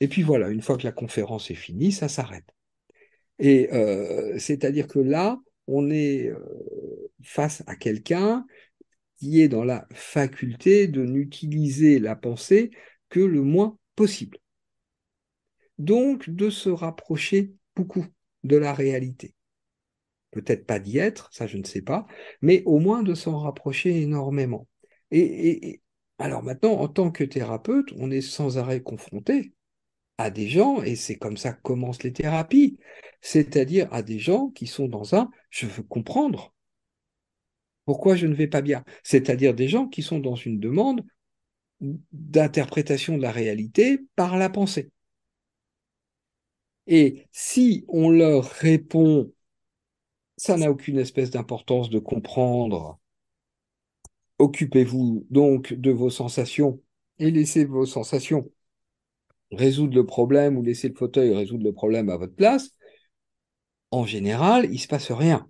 Et 0.00 0.08
puis 0.08 0.22
voilà, 0.22 0.48
une 0.48 0.62
fois 0.62 0.76
que 0.76 0.84
la 0.84 0.92
conférence 0.92 1.50
est 1.50 1.54
finie, 1.54 1.92
ça 1.92 2.08
s'arrête. 2.08 2.54
Et 3.38 3.72
euh, 3.72 4.38
c'est-à-dire 4.38 4.86
que 4.88 4.98
là, 4.98 5.40
on 5.66 5.90
est 5.90 6.28
euh, 6.28 7.10
face 7.22 7.62
à 7.66 7.76
quelqu'un 7.76 8.46
qui 9.18 9.40
est 9.40 9.48
dans 9.48 9.64
la 9.64 9.86
faculté 9.92 10.88
de 10.88 11.04
n'utiliser 11.04 11.98
la 11.98 12.16
pensée 12.16 12.70
que 13.08 13.20
le 13.20 13.42
moins 13.42 13.78
possible. 13.94 14.38
Donc, 15.78 16.30
de 16.30 16.50
se 16.50 16.68
rapprocher 16.68 17.52
beaucoup 17.74 18.06
de 18.44 18.56
la 18.56 18.72
réalité. 18.72 19.34
Peut-être 20.30 20.66
pas 20.66 20.78
d'y 20.78 20.98
être, 20.98 21.30
ça 21.32 21.46
je 21.46 21.56
ne 21.56 21.64
sais 21.64 21.82
pas, 21.82 22.06
mais 22.42 22.62
au 22.66 22.78
moins 22.78 23.02
de 23.02 23.14
s'en 23.14 23.38
rapprocher 23.38 24.02
énormément. 24.02 24.68
et, 25.10 25.80
alors 26.18 26.42
maintenant, 26.42 26.72
en 26.72 26.88
tant 26.88 27.10
que 27.10 27.24
thérapeute, 27.24 27.92
on 27.96 28.10
est 28.10 28.22
sans 28.22 28.58
arrêt 28.58 28.82
confronté 28.82 29.55
à 30.18 30.30
des 30.30 30.48
gens, 30.48 30.82
et 30.82 30.96
c'est 30.96 31.16
comme 31.16 31.36
ça 31.36 31.52
que 31.52 31.60
commencent 31.62 32.02
les 32.02 32.12
thérapies, 32.12 32.78
c'est-à-dire 33.20 33.92
à 33.92 34.02
des 34.02 34.18
gens 34.18 34.48
qui 34.48 34.66
sont 34.66 34.88
dans 34.88 35.14
un 35.14 35.30
je 35.50 35.66
veux 35.66 35.82
comprendre. 35.82 36.54
Pourquoi 37.84 38.16
je 38.16 38.26
ne 38.26 38.34
vais 38.34 38.48
pas 38.48 38.62
bien, 38.62 38.84
c'est-à-dire 39.02 39.54
des 39.54 39.68
gens 39.68 39.86
qui 39.86 40.02
sont 40.02 40.18
dans 40.18 40.34
une 40.34 40.58
demande 40.58 41.04
d'interprétation 41.80 43.16
de 43.16 43.22
la 43.22 43.30
réalité 43.30 44.00
par 44.16 44.36
la 44.36 44.48
pensée. 44.48 44.90
Et 46.86 47.26
si 47.32 47.84
on 47.88 48.10
leur 48.10 48.44
répond, 48.44 49.32
ça 50.36 50.56
n'a 50.56 50.70
aucune 50.70 50.98
espèce 50.98 51.30
d'importance 51.30 51.90
de 51.90 51.98
comprendre, 51.98 52.98
occupez-vous 54.38 55.26
donc 55.30 55.72
de 55.72 55.90
vos 55.90 56.10
sensations 56.10 56.80
et 57.18 57.30
laissez 57.30 57.64
vos 57.64 57.86
sensations 57.86 58.50
résoudre 59.52 59.94
le 59.94 60.06
problème 60.06 60.56
ou 60.56 60.62
laisser 60.62 60.88
le 60.88 60.94
fauteuil 60.94 61.34
résoudre 61.34 61.64
le 61.64 61.72
problème 61.72 62.08
à 62.08 62.16
votre 62.16 62.34
place, 62.34 62.70
en 63.90 64.04
général, 64.04 64.66
il 64.66 64.72
ne 64.72 64.78
se 64.78 64.88
passe 64.88 65.12
rien. 65.12 65.48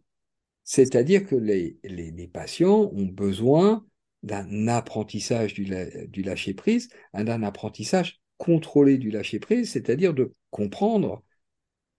C'est-à-dire 0.65 1.27
que 1.27 1.37
les, 1.37 2.31
patients 2.33 2.91
ont 2.93 3.07
besoin 3.07 3.87
d'un 4.23 4.69
apprentissage 4.69 5.55
du, 5.55 5.71
du 6.09 6.23
lâcher-prise, 6.23 6.89
d'un 7.15 7.43
apprentissage 7.43 8.21
contrôlé 8.37 8.99
du 8.99 9.11
lâcher-prise, 9.11 9.71
c'est-à-dire 9.71 10.13
de 10.15 10.35
comprendre, 10.51 11.23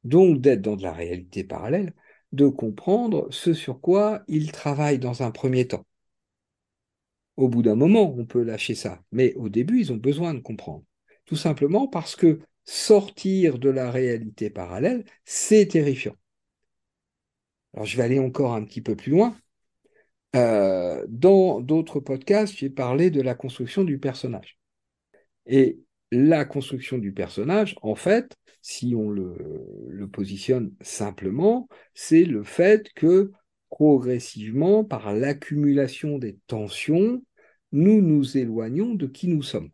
donc 0.03 0.41
d'être 0.41 0.61
dans 0.61 0.75
de 0.75 0.83
la 0.83 0.93
réalité 0.93 1.43
parallèle, 1.43 1.93
de 2.33 2.47
comprendre 2.47 3.27
ce 3.31 3.53
sur 3.53 3.79
quoi 3.79 4.23
ils 4.27 4.51
travaillent 4.51 4.99
dans 4.99 5.23
un 5.23 5.31
premier 5.31 5.67
temps. 5.67 5.85
Au 7.37 7.47
bout 7.47 7.61
d'un 7.61 7.75
moment, 7.75 8.13
on 8.17 8.25
peut 8.25 8.41
lâcher 8.43 8.75
ça, 8.75 9.01
mais 9.11 9.33
au 9.35 9.49
début, 9.49 9.79
ils 9.79 9.93
ont 9.93 9.97
besoin 9.97 10.33
de 10.33 10.39
comprendre. 10.39 10.83
Tout 11.27 11.35
simplement 11.35 11.87
parce 11.87 12.15
que 12.15 12.39
sortir 12.65 13.59
de 13.59 13.69
la 13.69 13.91
réalité 13.91 14.49
parallèle, 14.49 15.05
c'est 15.25 15.67
terrifiant. 15.67 16.15
Alors 17.73 17.85
je 17.85 17.95
vais 17.97 18.03
aller 18.03 18.19
encore 18.19 18.53
un 18.53 18.63
petit 18.63 18.81
peu 18.81 18.95
plus 18.95 19.11
loin. 19.11 19.37
Euh, 20.35 21.05
dans 21.09 21.61
d'autres 21.61 21.99
podcasts, 21.99 22.55
j'ai 22.57 22.69
parlé 22.69 23.11
de 23.11 23.21
la 23.21 23.35
construction 23.35 23.83
du 23.83 23.99
personnage. 23.99 24.57
Et 25.45 25.79
la 26.11 26.45
construction 26.45 26.97
du 26.97 27.11
personnage, 27.11 27.75
en 27.81 27.95
fait, 27.95 28.35
si 28.61 28.95
on 28.95 29.09
le, 29.09 29.35
le 29.87 30.07
positionne 30.07 30.73
simplement, 30.81 31.67
c'est 31.93 32.23
le 32.23 32.43
fait 32.43 32.89
que 32.95 33.31
progressivement, 33.69 34.85
par 34.85 35.13
l'accumulation 35.13 36.17
des 36.17 36.37
tensions, 36.47 37.21
nous 37.73 38.01
nous 38.01 38.37
éloignons 38.37 38.95
de 38.95 39.07
qui 39.07 39.27
nous 39.27 39.43
sommes 39.43 39.69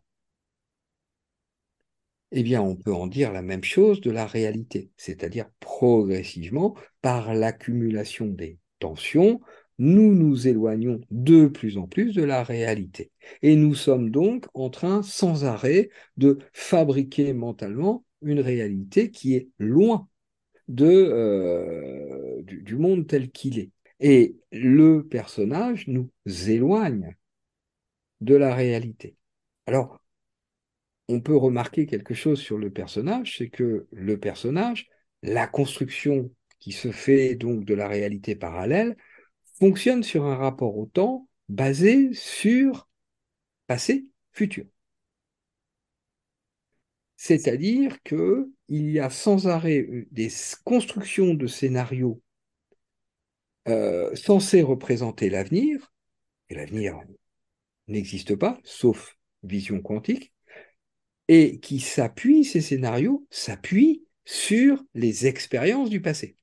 eh 2.36 2.42
bien, 2.42 2.62
on 2.62 2.74
peut 2.74 2.92
en 2.92 3.06
dire 3.06 3.32
la 3.32 3.42
même 3.42 3.62
chose 3.62 4.00
de 4.00 4.10
la 4.10 4.26
réalité, 4.26 4.90
c'est-à-dire 4.96 5.48
progressivement, 5.60 6.74
par 7.00 7.32
l'accumulation 7.32 8.26
des 8.26 8.58
tensions, 8.80 9.40
nous 9.78 10.12
nous 10.14 10.48
éloignons 10.48 11.00
de 11.12 11.46
plus 11.46 11.78
en 11.78 11.86
plus 11.86 12.12
de 12.12 12.24
la 12.24 12.42
réalité. 12.42 13.12
Et 13.42 13.54
nous 13.54 13.74
sommes 13.74 14.10
donc 14.10 14.46
en 14.54 14.68
train 14.68 15.02
sans 15.04 15.44
arrêt 15.44 15.90
de 16.16 16.38
fabriquer 16.52 17.32
mentalement 17.32 18.04
une 18.20 18.40
réalité 18.40 19.12
qui 19.12 19.34
est 19.36 19.48
loin 19.60 20.08
euh, 20.80 22.42
du, 22.42 22.62
du 22.62 22.76
monde 22.76 23.06
tel 23.06 23.30
qu'il 23.30 23.60
est. 23.60 23.70
Et 24.00 24.36
le 24.50 25.06
personnage 25.06 25.86
nous 25.86 26.10
éloigne 26.48 27.14
de 28.20 28.34
la 28.34 28.54
réalité. 28.54 29.16
Alors, 29.66 30.00
on 31.08 31.20
peut 31.20 31.36
remarquer 31.36 31.86
quelque 31.86 32.14
chose 32.14 32.40
sur 32.40 32.58
le 32.58 32.70
personnage, 32.70 33.36
c'est 33.38 33.48
que 33.48 33.86
le 33.90 34.18
personnage, 34.18 34.88
la 35.22 35.46
construction 35.46 36.30
qui 36.58 36.72
se 36.72 36.92
fait 36.92 37.34
donc 37.34 37.64
de 37.64 37.74
la 37.74 37.88
réalité 37.88 38.36
parallèle, 38.36 38.96
fonctionne 39.58 40.02
sur 40.02 40.24
un 40.24 40.36
rapport 40.36 40.76
au 40.76 40.86
temps 40.86 41.28
basé 41.48 42.12
sur 42.14 42.88
passé, 43.66 44.06
futur. 44.32 44.64
C'est-à-dire 47.16 48.02
qu'il 48.02 48.50
y 48.68 48.98
a 48.98 49.08
sans 49.08 49.46
arrêt 49.46 49.86
des 50.10 50.28
constructions 50.64 51.34
de 51.34 51.46
scénarios 51.46 52.20
euh, 53.66 54.14
censés 54.14 54.60
représenter 54.60 55.30
l'avenir, 55.30 55.94
et 56.50 56.54
l'avenir 56.54 57.00
n'existe 57.88 58.36
pas, 58.36 58.60
sauf 58.62 59.16
vision 59.42 59.80
quantique, 59.80 60.33
et 61.28 61.58
qui 61.60 61.80
s'appuient, 61.80 62.44
ces 62.44 62.60
scénarios 62.60 63.26
s'appuient 63.30 64.04
sur 64.24 64.82
les 64.94 65.26
expériences 65.26 65.90
du 65.90 66.00
passé. 66.00 66.36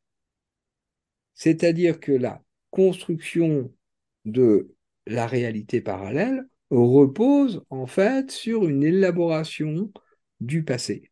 C'est-à-dire 1.34 2.00
que 2.00 2.12
la 2.12 2.44
construction 2.70 3.74
de 4.26 4.76
la 5.08 5.28
réalité 5.28 5.82
parallèle 5.82 6.46
repose 6.70 7.64
en 7.70 7.88
fait 7.88 8.32
sur 8.32 8.68
une 8.68 8.84
élaboration 8.84 9.92
du 10.40 10.64
passé. 10.64 11.12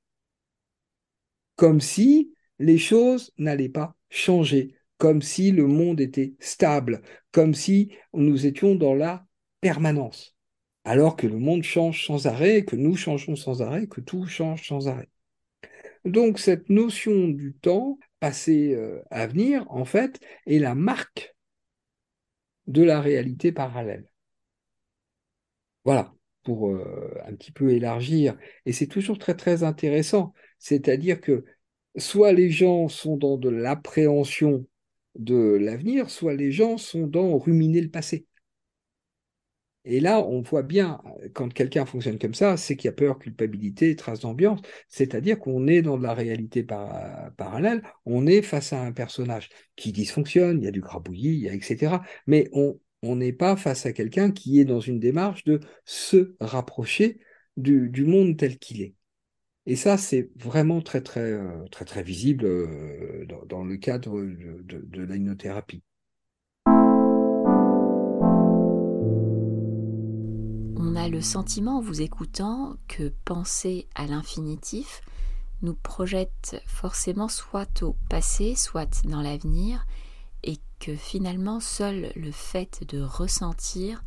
Comme 1.56 1.82
si 1.82 2.34
les 2.60 2.78
choses 2.78 3.32
n'allaient 3.38 3.70
pas 3.70 3.96
changer, 4.10 4.76
comme 4.98 5.22
si 5.22 5.52
le 5.52 5.68
monde 5.68 6.02
était 6.02 6.34
stable, 6.40 7.02
comme 7.32 7.54
si 7.54 7.92
nous 8.14 8.46
étions 8.46 8.76
dans 8.76 8.96
la 8.96 9.26
permanence, 9.62 10.36
alors 10.84 11.16
que 11.16 11.28
le 11.28 11.38
monde 11.38 11.64
change 11.64 12.06
sans 12.06 12.28
arrêt, 12.28 12.66
que 12.66 12.76
nous 12.76 12.96
changeons 12.96 13.36
sans 13.36 13.62
arrêt, 13.62 13.88
que 13.88 14.02
tout 14.02 14.26
change 14.26 14.68
sans 14.68 14.88
arrêt. 14.88 15.10
Donc 16.06 16.40
cette 16.40 16.70
notion 16.70 17.28
du 17.28 17.54
temps, 17.54 18.00
passé, 18.20 18.74
euh, 18.74 19.02
à 19.12 19.28
venir, 19.28 19.66
en 19.70 19.86
fait, 19.86 20.20
est 20.46 20.60
la 20.60 20.76
marque 20.76 21.36
de 22.68 22.84
la 22.84 23.02
réalité 23.02 23.52
parallèle. 23.52 24.10
Voilà, 25.86 26.14
pour 26.44 26.70
euh, 26.70 27.18
un 27.26 27.36
petit 27.36 27.52
peu 27.52 27.72
élargir. 27.72 28.38
Et 28.66 28.74
c'est 28.74 28.88
toujours 28.88 29.18
très 29.18 29.36
très 29.36 29.64
intéressant. 29.64 30.34
C'est-à-dire 30.60 31.22
que 31.22 31.46
soit 31.98 32.34
les 32.34 32.50
gens 32.50 32.88
sont 32.88 33.18
dans 33.18 33.38
de 33.38 33.50
l'appréhension 33.50 34.66
de 35.16 35.58
l'avenir, 35.60 36.10
soit 36.10 36.34
les 36.34 36.52
gens 36.52 36.78
sont 36.78 37.08
dans 37.08 37.38
ruminer 37.38 37.82
le 37.82 37.90
passé. 37.90 38.26
Et 39.86 40.00
là, 40.00 40.20
on 40.20 40.42
voit 40.42 40.62
bien, 40.62 41.02
quand 41.34 41.52
quelqu'un 41.54 41.86
fonctionne 41.86 42.20
comme 42.20 42.34
ça, 42.34 42.58
c'est 42.58 42.76
qu'il 42.76 42.88
y 42.88 42.90
a 42.90 42.94
peur, 42.94 43.18
culpabilité, 43.18 43.96
trace 43.96 44.20
d'ambiance. 44.20 44.60
C'est-à-dire 44.90 45.40
qu'on 45.40 45.68
est 45.68 45.82
dans 45.82 45.98
de 45.98 46.04
la 46.04 46.14
réalité 46.14 46.64
parallèle, 46.64 47.82
on 48.06 48.28
est 48.28 48.42
face 48.42 48.74
à 48.74 48.82
un 48.82 48.92
personnage 48.92 49.50
qui 49.76 49.92
dysfonctionne, 49.92 50.62
il 50.62 50.66
y 50.66 50.68
a 50.68 50.72
du 50.72 50.82
crabouillis, 50.82 51.30
il 51.30 51.40
y 51.42 51.50
a 51.50 51.54
etc. 51.54 52.02
Mais 52.28 52.50
on 52.54 53.16
n'est 53.16 53.34
pas 53.34 53.56
face 53.56 53.86
à 53.86 53.94
quelqu'un 53.94 54.32
qui 54.32 54.60
est 54.60 54.66
dans 54.66 54.82
une 54.82 55.00
démarche 55.00 55.44
de 55.46 55.60
se 55.86 56.36
rapprocher 56.40 57.20
du, 57.58 58.06
monde 58.06 58.38
tel 58.38 58.58
qu'il 58.60 58.82
est. 58.82 58.96
Et 59.66 59.76
ça, 59.76 59.98
c'est 59.98 60.30
vraiment 60.36 60.82
très, 60.82 61.02
très, 61.02 61.22
euh, 61.22 61.66
très, 61.72 61.86
très 61.86 62.04
visible 62.04 62.46
euh, 62.46 63.26
dans, 63.48 63.64
le 63.64 63.78
cadre 63.78 64.22
de, 64.22 64.62
de, 64.64 64.80
de 64.80 65.06
le 71.10 71.22
sentiment 71.22 71.78
en 71.78 71.82
vous 71.82 72.02
écoutant 72.02 72.76
que 72.88 73.12
penser 73.26 73.88
à 73.96 74.06
l'infinitif 74.06 75.02
nous 75.62 75.74
projette 75.74 76.62
forcément 76.66 77.28
soit 77.28 77.84
au 77.84 77.96
passé, 78.10 78.56
soit 78.56 79.06
dans 79.06 79.22
l'avenir, 79.22 79.86
et 80.44 80.58
que 80.80 80.96
finalement 80.96 81.60
seul 81.60 82.12
le 82.16 82.32
fait 82.32 82.84
de 82.88 83.02
ressentir 83.02 84.04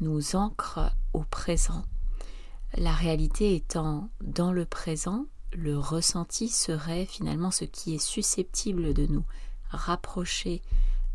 nous 0.00 0.36
ancre 0.36 0.92
au 1.12 1.22
présent. 1.22 1.84
La 2.76 2.92
réalité 2.92 3.54
étant 3.54 4.08
dans 4.22 4.52
le 4.52 4.64
présent, 4.64 5.26
le 5.52 5.78
ressenti 5.78 6.48
serait 6.48 7.06
finalement 7.06 7.50
ce 7.50 7.64
qui 7.64 7.94
est 7.94 8.04
susceptible 8.04 8.94
de 8.94 9.06
nous 9.06 9.24
rapprocher 9.70 10.62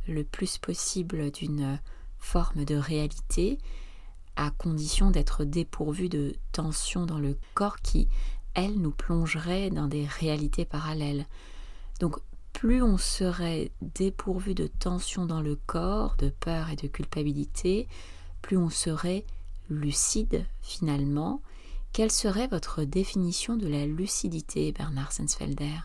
le 0.07 0.23
plus 0.23 0.57
possible 0.57 1.31
d'une 1.31 1.79
forme 2.17 2.65
de 2.65 2.75
réalité, 2.75 3.59
à 4.41 4.49
condition 4.49 5.11
d'être 5.11 5.45
dépourvu 5.45 6.09
de 6.09 6.35
tension 6.51 7.05
dans 7.05 7.19
le 7.19 7.37
corps 7.53 7.79
qui, 7.79 8.07
elle, 8.55 8.79
nous 8.79 8.91
plongerait 8.91 9.69
dans 9.69 9.87
des 9.87 10.05
réalités 10.05 10.65
parallèles. 10.65 11.27
Donc, 11.99 12.17
plus 12.51 12.81
on 12.81 12.97
serait 12.97 13.71
dépourvu 13.81 14.55
de 14.55 14.65
tension 14.65 15.27
dans 15.27 15.41
le 15.41 15.55
corps, 15.55 16.15
de 16.17 16.29
peur 16.29 16.71
et 16.71 16.75
de 16.75 16.87
culpabilité, 16.87 17.87
plus 18.41 18.57
on 18.57 18.71
serait 18.71 19.25
lucide 19.69 20.47
finalement. 20.63 21.43
Quelle 21.93 22.11
serait 22.11 22.47
votre 22.47 22.83
définition 22.83 23.57
de 23.57 23.67
la 23.67 23.85
lucidité, 23.85 24.71
Bernard 24.71 25.11
Sensfelder? 25.11 25.77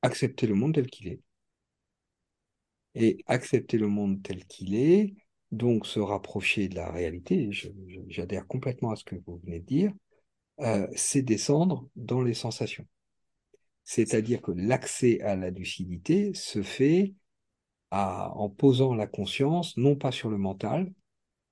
Accepter 0.00 0.46
le 0.46 0.54
monde 0.54 0.74
tel 0.74 0.88
qu'il 0.88 1.08
est. 1.08 1.20
Et 2.94 3.22
accepter 3.26 3.76
le 3.76 3.88
monde 3.88 4.22
tel 4.22 4.46
qu'il 4.46 4.74
est, 4.74 5.14
donc 5.52 5.86
se 5.86 6.00
rapprocher 6.00 6.68
de 6.68 6.74
la 6.74 6.90
réalité, 6.90 7.50
j'adhère 8.08 8.46
complètement 8.46 8.90
à 8.90 8.96
ce 8.96 9.04
que 9.04 9.16
vous 9.26 9.38
venez 9.44 9.60
de 9.60 9.66
dire, 9.66 9.92
euh, 10.60 10.86
c'est 10.94 11.22
descendre 11.22 11.88
dans 11.96 12.22
les 12.22 12.34
sensations. 12.34 12.86
C'est-à-dire 13.84 14.40
que 14.40 14.52
l'accès 14.52 15.20
à 15.20 15.36
la 15.36 15.50
lucidité 15.50 16.32
se 16.34 16.62
fait 16.62 17.14
en 17.90 18.48
posant 18.48 18.94
la 18.94 19.06
conscience 19.06 19.76
non 19.76 19.94
pas 19.94 20.10
sur 20.10 20.28
le 20.28 20.38
mental, 20.38 20.92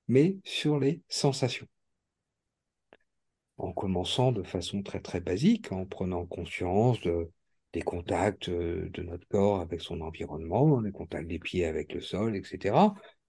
mais 0.08 0.38
sur 0.44 0.80
les 0.80 1.00
sensations. 1.08 1.68
En 3.58 3.72
commençant 3.72 4.32
de 4.32 4.42
façon 4.42 4.82
très 4.82 5.00
très 5.00 5.20
basique, 5.20 5.70
en 5.70 5.86
prenant 5.86 6.26
conscience 6.26 7.00
de, 7.02 7.30
des 7.72 7.82
contacts 7.82 8.48
euh, 8.48 8.88
de 8.92 9.02
notre 9.02 9.26
corps 9.28 9.60
avec 9.60 9.80
son 9.80 10.00
environnement, 10.00 10.82
des 10.82 10.90
contacts 10.90 11.28
des 11.28 11.38
pieds 11.38 11.64
avec 11.64 11.92
le 11.92 12.00
sol, 12.00 12.34
etc. 12.34 12.74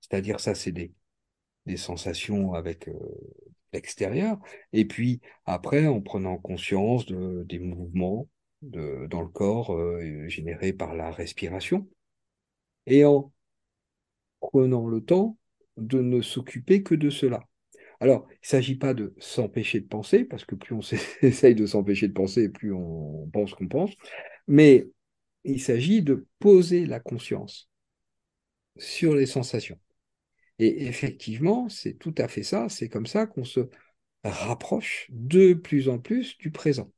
C'est-à-dire 0.03 0.39
ça, 0.39 0.55
c'est 0.55 0.71
des, 0.73 0.93
des 1.65 1.77
sensations 1.77 2.53
avec 2.53 2.87
euh, 2.89 2.93
l'extérieur. 3.73 4.39
Et 4.73 4.85
puis 4.85 5.21
après, 5.45 5.87
en 5.87 6.01
prenant 6.01 6.37
conscience 6.37 7.05
de, 7.05 7.43
des 7.47 7.59
mouvements 7.59 8.29
de, 8.61 9.07
dans 9.09 9.21
le 9.21 9.29
corps 9.29 9.73
euh, 9.75 10.27
générés 10.29 10.73
par 10.73 10.95
la 10.95 11.11
respiration. 11.11 11.87
Et 12.85 13.03
en 13.05 13.31
prenant 14.39 14.87
le 14.87 15.01
temps 15.03 15.37
de 15.77 15.99
ne 16.01 16.21
s'occuper 16.21 16.83
que 16.83 16.95
de 16.95 17.09
cela. 17.09 17.43
Alors, 17.99 18.27
il 18.29 18.33
ne 18.43 18.47
s'agit 18.47 18.75
pas 18.75 18.93
de 18.93 19.13
s'empêcher 19.19 19.79
de 19.79 19.87
penser, 19.87 20.25
parce 20.25 20.45
que 20.45 20.55
plus 20.55 20.75
on 20.75 20.81
essaye 21.21 21.55
de 21.55 21.65
s'empêcher 21.65 22.07
de 22.07 22.13
penser, 22.13 22.49
plus 22.49 22.73
on 22.73 23.29
pense 23.33 23.53
qu'on 23.53 23.67
pense, 23.67 23.91
mais 24.47 24.87
il 25.45 25.61
s'agit 25.61 26.01
de 26.01 26.27
poser 26.39 26.85
la 26.85 26.99
conscience 26.99 27.69
sur 28.77 29.15
les 29.15 29.25
sensations. 29.25 29.79
Et 30.63 30.87
effectivement, 30.87 31.67
c'est 31.67 31.93
tout 31.95 32.15
à 32.17 32.29
fait 32.29 32.43
ça, 32.43 32.69
c'est 32.69 32.87
comme 32.87 33.05
ça 33.05 33.27
qu'on 33.27 33.43
se 33.43 33.69
rapproche 34.23 35.07
de 35.11 35.53
plus 35.53 35.89
en 35.89 35.99
plus 35.99 36.37
du 36.37 36.51
présent. 36.51 36.89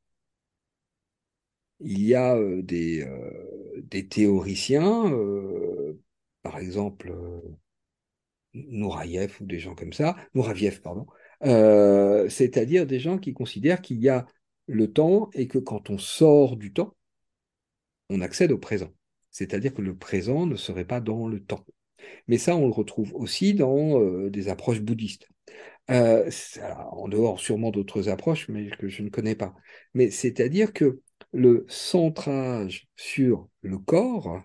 Il 1.79 2.01
y 2.03 2.13
a 2.15 2.35
euh, 2.35 2.61
des, 2.61 3.01
euh, 3.01 3.81
des, 3.83 4.07
théoriciens, 4.07 5.11
euh, 5.11 5.99
par 6.43 6.59
exemple 6.59 7.13
Nourayev 8.53 9.37
ou 9.41 9.45
des 9.45 9.59
gens 9.59 9.73
comme 9.75 9.93
ça, 9.93 10.15
Nouraviev, 10.33 10.81
pardon, 10.81 11.07
c'est-à-dire 12.29 12.85
des 12.85 12.99
gens 12.99 13.17
qui 13.17 13.33
considèrent 13.33 13.81
qu'il 13.81 13.99
y 13.99 14.09
a 14.09 14.25
le 14.67 14.91
temps 14.93 15.29
et 15.33 15.47
que 15.47 15.57
quand 15.57 15.89
on 15.89 15.97
sort 15.97 16.55
du 16.55 16.71
temps, 16.71 16.95
on 18.09 18.21
accède 18.21 18.51
au 18.51 18.57
présent. 18.57 18.93
C'est-à-dire 19.31 19.73
que 19.73 19.81
le 19.81 19.97
présent 19.97 20.45
ne 20.45 20.55
serait 20.55 20.85
pas 20.85 21.01
dans 21.01 21.27
le 21.27 21.43
temps. 21.43 21.65
Mais 22.27 22.37
ça, 22.37 22.55
on 22.55 22.67
le 22.67 22.73
retrouve 22.73 23.13
aussi 23.15 23.53
dans 23.53 23.99
euh, 24.01 24.29
des 24.29 24.49
approches 24.49 24.81
bouddhistes. 24.81 25.27
Euh, 25.91 26.29
en 26.91 27.07
dehors 27.07 27.39
sûrement 27.39 27.69
d'autres 27.71 28.09
approches, 28.09 28.49
mais 28.49 28.69
que 28.71 28.87
je 28.87 29.03
ne 29.03 29.09
connais 29.09 29.35
pas. 29.35 29.53
Mais 29.93 30.09
c'est-à-dire 30.09 30.73
que 30.73 31.01
le 31.31 31.65
centrage 31.69 32.87
sur 32.95 33.47
le 33.61 33.77
corps, 33.77 34.41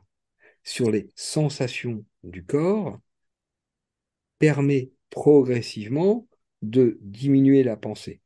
sur 0.64 0.90
les 0.90 1.08
sensations 1.16 2.04
du 2.24 2.44
corps, 2.44 2.98
permet 4.38 4.90
progressivement 5.10 6.26
de 6.62 6.98
diminuer 7.02 7.62
la 7.62 7.76
pensée, 7.76 8.20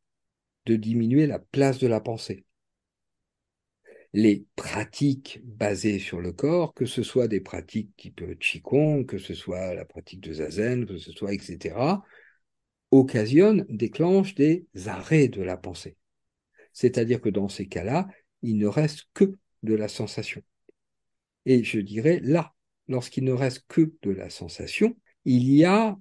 de 0.67 0.77
diminuer 0.77 1.27
la 1.27 1.39
place 1.39 1.79
de 1.79 1.87
la 1.87 2.01
pensée. 2.01 2.45
Les 4.17 4.47
pratiques 4.55 5.41
basées 5.43 5.99
sur 5.99 6.21
le 6.21 6.33
corps, 6.33 6.73
que 6.73 6.87
ce 6.87 7.03
soit 7.03 7.27
des 7.27 7.41
pratiques 7.41 7.97
type 7.97 8.39
Qigong, 8.39 9.05
que 9.07 9.19
ce 9.19 9.35
soit 9.35 9.75
la 9.75 9.85
pratique 9.85 10.21
de 10.21 10.35
Zazen, 10.35 10.87
que 10.87 10.99
ce 10.99 11.11
soit 11.11 11.35
etc., 11.35 12.05
occasionnent, 12.93 13.67
déclenchent 13.69 14.37
des 14.37 14.67
arrêts 14.87 15.27
de 15.27 15.43
la 15.43 15.57
pensée. 15.57 15.97
C'est-à-dire 16.73 17.21
que 17.21 17.29
dans 17.29 17.49
ces 17.49 17.67
cas-là, 17.67 18.07
il 18.43 18.57
ne 18.57 18.69
reste 18.69 19.09
que 19.15 19.35
de 19.65 19.75
la 19.75 19.89
sensation. 19.89 20.43
Et 21.45 21.65
je 21.65 21.81
dirais 21.81 22.21
là, 22.23 22.55
lorsqu'il 22.87 23.25
ne 23.25 23.33
reste 23.33 23.65
que 23.67 23.93
de 24.03 24.11
la 24.13 24.31
sensation, 24.31 24.97
il 25.25 25.53
y 25.53 25.65
a 25.65 25.99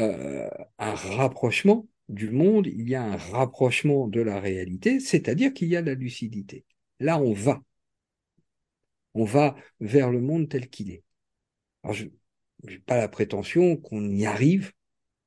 euh, 0.00 0.50
un 0.78 0.94
rapprochement 0.94 1.86
du 2.08 2.30
monde, 2.30 2.66
il 2.66 2.88
y 2.88 2.96
a 2.96 3.04
un 3.04 3.16
rapprochement 3.16 4.08
de 4.08 4.20
la 4.20 4.40
réalité, 4.40 4.98
c'est-à-dire 4.98 5.54
qu'il 5.54 5.68
y 5.68 5.76
a 5.76 5.80
la 5.80 5.94
lucidité. 5.94 6.64
Là, 7.02 7.18
on 7.18 7.32
va. 7.32 7.60
On 9.14 9.24
va 9.24 9.56
vers 9.80 10.10
le 10.10 10.20
monde 10.20 10.48
tel 10.48 10.68
qu'il 10.68 10.90
est. 10.90 11.02
Je 11.90 12.06
n'ai 12.64 12.78
pas 12.78 12.96
la 12.96 13.08
prétention 13.08 13.76
qu'on 13.76 14.08
y 14.10 14.26
arrive, 14.26 14.72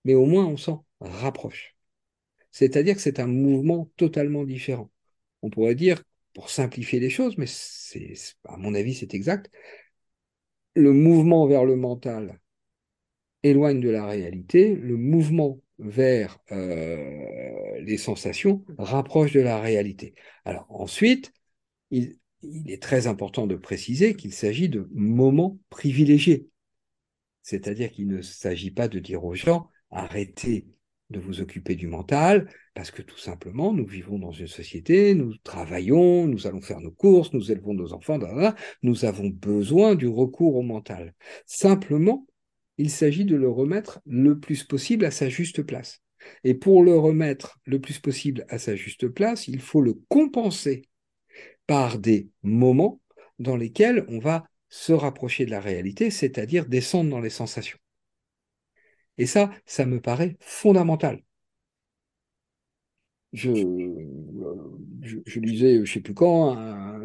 mais 0.05 0.15
au 0.15 0.25
moins 0.25 0.45
on 0.45 0.57
s'en 0.57 0.85
rapproche. 1.01 1.75
C'est-à-dire 2.51 2.95
que 2.95 3.01
c'est 3.01 3.19
un 3.19 3.27
mouvement 3.27 3.91
totalement 3.97 4.45
différent. 4.45 4.89
On 5.41 5.49
pourrait 5.49 5.75
dire, 5.75 6.01
pour 6.33 6.49
simplifier 6.49 6.99
les 6.99 7.09
choses, 7.09 7.37
mais 7.37 7.47
à 8.45 8.57
mon 8.57 8.73
avis, 8.73 8.95
c'est 8.95 9.13
exact, 9.13 9.51
le 10.75 10.93
mouvement 10.93 11.47
vers 11.47 11.65
le 11.65 11.75
mental 11.75 12.39
éloigne 13.43 13.79
de 13.79 13.89
la 13.89 14.05
réalité, 14.05 14.75
le 14.75 14.97
mouvement 14.97 15.59
vers 15.77 16.39
euh, 16.51 17.79
les 17.81 17.97
sensations 17.97 18.63
rapproche 18.77 19.33
de 19.33 19.41
la 19.41 19.59
réalité. 19.59 20.15
Alors 20.45 20.65
ensuite, 20.69 21.31
il, 21.95 22.71
est 22.71 22.81
très 22.81 23.07
important 23.07 23.47
de 23.47 23.55
préciser 23.55 24.15
qu'il 24.15 24.33
s'agit 24.33 24.69
de 24.69 24.87
moments 24.93 25.57
privilégiés. 25.69 26.47
C'est-à-dire 27.41 27.91
qu'il 27.91 28.07
ne 28.07 28.21
s'agit 28.21 28.71
pas 28.71 28.87
de 28.87 28.99
dire 28.99 29.23
aux 29.23 29.35
gens 29.35 29.69
arrêtez 29.91 30.67
de 31.11 31.19
vous 31.19 31.41
occuper 31.41 31.75
du 31.75 31.87
mental, 31.87 32.49
parce 32.73 32.91
que 32.91 33.01
tout 33.01 33.17
simplement, 33.17 33.73
nous 33.73 33.85
vivons 33.85 34.17
dans 34.17 34.31
une 34.31 34.47
société, 34.47 35.13
nous 35.13 35.35
travaillons, 35.43 36.27
nous 36.27 36.47
allons 36.47 36.61
faire 36.61 36.81
nos 36.81 36.91
courses, 36.91 37.31
nous 37.31 37.51
élevons 37.51 37.73
nos 37.73 37.93
enfants, 37.93 38.19
nous 38.81 39.05
avons 39.05 39.27
besoin 39.29 39.95
du 39.95 40.07
recours 40.07 40.55
au 40.55 40.63
mental. 40.63 41.13
Simplement, 41.45 42.25
il 42.77 42.89
s'agit 42.89 43.23
de 43.23 43.35
le 43.35 43.49
remettre 43.49 44.01
le 44.05 44.39
plus 44.39 44.63
possible 44.63 45.05
à 45.05 45.11
sa 45.11 45.29
juste 45.29 45.61
place. 45.61 46.01
Et 46.43 46.55
pour 46.55 46.83
le 46.83 46.97
remettre 46.97 47.59
le 47.65 47.79
plus 47.79 47.99
possible 47.99 48.45
à 48.49 48.57
sa 48.57 48.75
juste 48.75 49.07
place, 49.07 49.47
il 49.47 49.61
faut 49.61 49.81
le 49.81 49.93
compenser 50.09 50.81
par 51.67 51.99
des 51.99 52.29
moments 52.43 53.01
dans 53.39 53.55
lesquels 53.55 54.05
on 54.07 54.19
va 54.19 54.45
se 54.69 54.93
rapprocher 54.93 55.45
de 55.45 55.51
la 55.51 55.61
réalité, 55.61 56.09
c'est-à-dire 56.11 56.65
descendre 56.65 57.09
dans 57.09 57.21
les 57.21 57.29
sensations. 57.29 57.77
Et 59.17 59.25
ça, 59.25 59.51
ça 59.65 59.85
me 59.85 60.01
paraît 60.01 60.37
fondamental. 60.39 61.23
Je, 63.33 63.51
je, 65.01 65.39
lisais, 65.39 65.75
je 65.75 65.81
ne 65.81 65.85
sais 65.85 65.99
plus 65.99 66.13
quand, 66.13 66.55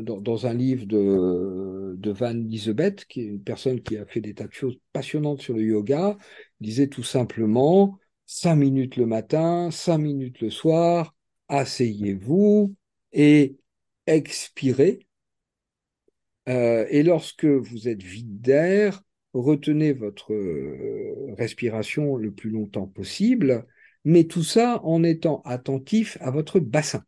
dans, 0.02 0.46
un 0.46 0.54
livre 0.54 0.86
de, 0.86 1.96
de 1.96 2.10
Van 2.12 2.32
Lisebeth, 2.32 3.04
qui 3.06 3.22
est 3.22 3.24
une 3.24 3.42
personne 3.42 3.80
qui 3.80 3.96
a 3.96 4.06
fait 4.06 4.20
des 4.20 4.34
tas 4.34 4.46
de 4.46 4.52
choses 4.52 4.78
passionnantes 4.92 5.42
sur 5.42 5.54
le 5.54 5.62
yoga, 5.62 6.16
disait 6.60 6.86
tout 6.86 7.02
simplement 7.02 7.98
cinq 8.26 8.56
minutes 8.56 8.96
le 8.96 9.06
matin, 9.06 9.70
cinq 9.72 9.98
minutes 9.98 10.40
le 10.40 10.50
soir, 10.50 11.16
asseyez-vous 11.48 12.76
et 13.12 13.59
expirez. 14.10 15.06
Euh, 16.48 16.86
et 16.90 17.02
lorsque 17.02 17.44
vous 17.44 17.88
êtes 17.88 18.02
vide 18.02 18.40
d'air, 18.40 19.02
retenez 19.32 19.92
votre 19.92 20.32
euh, 20.32 21.34
respiration 21.38 22.16
le 22.16 22.32
plus 22.32 22.50
longtemps 22.50 22.86
possible, 22.86 23.66
mais 24.04 24.24
tout 24.24 24.42
ça 24.42 24.80
en 24.84 25.04
étant 25.04 25.42
attentif 25.44 26.18
à 26.20 26.30
votre 26.30 26.58
bassin, 26.60 27.04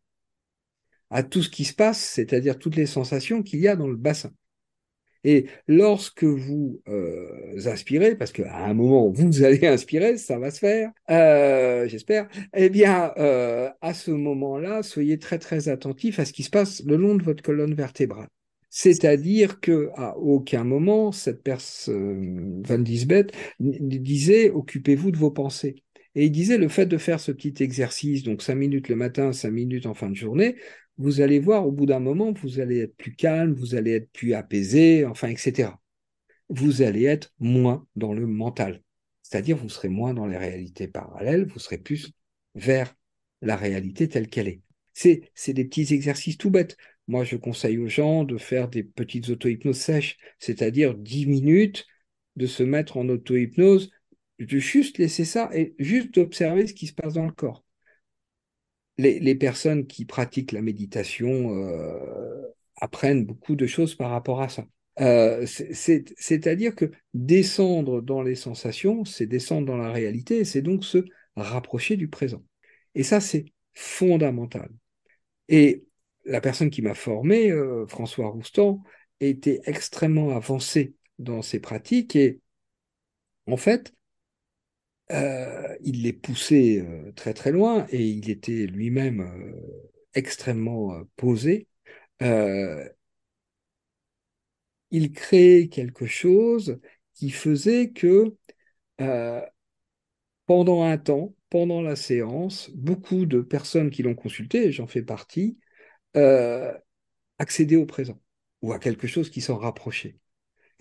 à 1.11 1.23
tout 1.23 1.43
ce 1.43 1.51
qui 1.51 1.65
se 1.65 1.75
passe, 1.75 2.01
c'est-à-dire 2.01 2.59
toutes 2.59 2.77
les 2.77 2.87
sensations 2.87 3.43
qu'il 3.43 3.61
y 3.61 3.69
a 3.69 3.77
dans 3.77 3.89
le 3.89 3.97
bassin. 3.97 4.33
Et 5.25 5.47
lorsque 5.69 6.25
vous 6.25 6.81
euh, 6.89 7.57
inspirez, 7.67 8.17
parce 8.17 8.33
qu'à 8.33 8.65
un 8.65 8.75
moment 8.75 9.11
vous 9.11 9.45
allez 9.45 9.67
inspirer, 9.67 10.17
ça 10.19 10.39
va 10.39 10.51
se 10.51 10.59
faire, 10.59 10.91
euh, 11.11 11.87
j'espère, 11.89 12.29
eh 12.55 12.69
bien 12.71 13.13
à 13.81 13.95
ce 13.95 14.11
moment-là, 14.11 14.83
soyez 14.83 15.19
très 15.19 15.39
très 15.39 15.69
attentif 15.69 16.19
à 16.19 16.25
ce 16.25 16.33
qui 16.33 16.43
se 16.43 16.51
passe 16.51 16.83
le 16.85 16.97
long 16.97 17.15
de 17.15 17.23
votre 17.23 17.43
colonne 17.43 17.75
vertébrale. 17.75 18.29
C'est-à-dire 18.75 19.61
que 19.61 19.91
à 19.97 20.17
aucun 20.17 20.65
moment 20.65 21.13
cette 21.13 21.43
personne, 21.43 22.63
Van 22.67 22.79
Disbeth 22.79 23.33
disait 23.61 24.51
occupez-vous 24.51 25.11
de 25.11 25.19
vos 25.19 25.31
pensées. 25.31 25.85
Et 26.15 26.27
il 26.27 26.31
disait 26.31 26.59
le 26.59 26.69
fait 26.69 26.87
de 26.87 26.99
faire 26.99 27.21
ce 27.21 27.33
petit 27.33 27.63
exercice, 27.63 28.23
donc 28.23 28.43
cinq 28.43 28.57
minutes 28.57 28.89
le 28.89 28.97
matin, 28.97 29.33
cinq 29.33 29.51
minutes 29.51 29.87
en 29.87 29.95
fin 29.95 30.11
de 30.11 30.15
journée, 30.15 30.57
vous 31.03 31.21
allez 31.21 31.41
voir 31.41 31.67
au 31.67 31.73
bout 31.73 31.87
d'un 31.87 31.99
moment, 32.01 32.33
vous 32.33 32.61
allez 32.61 32.79
être 32.81 32.97
plus 32.97 33.15
calme, 33.15 33.55
vous 33.55 33.75
allez 33.75 33.93
être 33.93 34.11
plus 34.13 34.35
apaisé, 34.35 35.05
enfin, 35.05 35.29
etc. 35.29 35.71
Vous 36.49 36.83
allez 36.83 37.05
être 37.05 37.33
moins 37.41 37.87
dans 37.97 38.13
le 38.13 38.27
mental. 38.27 38.83
C'est-à-dire 39.23 39.57
vous 39.57 39.69
serez 39.69 39.89
moins 39.89 40.15
dans 40.15 40.27
les 40.27 40.37
réalités 40.37 40.89
parallèles, 40.89 41.47
vous 41.47 41.59
serez 41.59 41.79
plus 41.79 42.13
vers 42.55 42.95
la 43.41 43.57
réalité 43.57 44.09
telle 44.09 44.29
qu'elle 44.29 44.49
est. 44.49 44.61
C'est, 44.95 45.31
c'est 45.35 45.55
des 45.55 45.65
petits 45.65 45.93
exercices 45.95 46.39
tout 46.39 46.51
bêtes. 46.51 46.77
Moi, 47.09 47.25
je 47.25 47.37
conseille 47.37 47.79
aux 47.79 47.89
gens 47.89 48.25
de 48.25 48.39
faire 48.39 48.69
des 48.69 48.85
petites 48.85 49.29
auto-hypnoses 49.31 49.79
sèches, 49.79 50.19
c'est-à-dire 50.39 50.95
10 50.95 51.27
minutes 51.27 51.87
de 52.37 52.47
se 52.47 52.63
mettre 52.63 52.97
en 52.97 53.09
auto-hypnose, 53.09 53.91
de 54.39 54.59
juste 54.59 54.99
laisser 54.99 55.25
ça 55.25 55.51
et 55.53 55.75
juste 55.79 56.15
d'observer 56.15 56.67
ce 56.67 56.75
qui 56.75 56.87
se 56.87 56.95
passe 56.95 57.15
dans 57.15 57.27
le 57.27 57.33
corps. 57.33 57.65
Les, 59.03 59.35
personnes 59.35 59.87
qui 59.87 60.05
pratiquent 60.05 60.53
la 60.53 60.63
méditation 60.63 61.57
euh, 61.57 62.43
apprennent 62.77 63.25
beaucoup 63.25 63.57
de 63.57 63.67
choses 63.67 63.95
par 63.95 64.11
rapport 64.11 64.41
à 64.41 64.49
ça. 64.49 64.65
Euh, 65.01 65.47
c'est-à-dire 65.47 66.75
que 66.75 66.91
descendre 67.15 68.03
dans 68.03 68.23
les 68.23 68.35
sensations, 68.35 69.05
c'est 69.05 69.27
descendre 69.27 69.67
dans 69.67 69.77
la 69.77 69.91
réalité, 69.91 70.45
c'est 70.45 70.63
donc 70.63 70.85
se 70.85 71.05
rapprocher 71.37 71.97
du 71.97 72.09
présent. 72.09 72.43
Et 72.95 73.03
ça, 73.03 73.21
c'est 73.21 73.47
fondamental. 73.75 74.71
Et 75.49 75.85
la 76.25 76.41
personne 76.41 76.71
qui 76.71 76.83
m'a 76.83 76.95
formé, 76.95 77.51
euh, 77.51 77.87
François 77.87 78.29
Roustan, 78.29 78.83
était 79.21 79.61
extrêmement 79.65 80.37
avancé 80.37 80.95
dans 81.19 81.43
ses 81.43 81.61
pratiques 81.61 82.17
et 82.17 82.41
en 83.47 83.57
fait, 83.57 83.93
euh, 85.13 85.77
il 85.83 86.03
les 86.03 86.13
poussait 86.13 86.81
euh, 86.81 87.13
très 87.13 87.35
très 87.35 87.53
loin 87.53 87.87
et 87.91 88.05
il 88.07 88.31
était 88.31 88.67
lui-même 88.67 89.55
extrêmement 90.15 91.03
posé. 91.17 91.69
il 94.91 95.13
créait 95.13 95.69
quelque 95.69 96.07
chose 96.07 96.79
qui 97.15 97.31
faisait 97.31 97.91
que 97.91 98.37
pendant 100.47 100.83
un 100.85 100.99
temps, 100.99 101.35
pendant 101.51 101.83
la 101.83 101.97
séance, 101.97 102.71
beaucoup 102.75 103.27
de 103.27 103.41
personnes 103.41 103.91
qui 103.91 104.03
l'ont 104.03 104.15
consulté, 104.15 104.73
j'en 104.73 104.87
fais 104.87 105.03
partie, 105.03 105.59
euh, 106.17 106.73
accéder 107.39 107.77
au 107.77 107.87
présent 107.87 108.21
ou 108.63 108.73
à 108.73 108.79
quelque 108.79 109.07
chose 109.09 109.31
qui 109.31 109.41
s'en 109.41 109.59
rapprochait. 109.59 110.19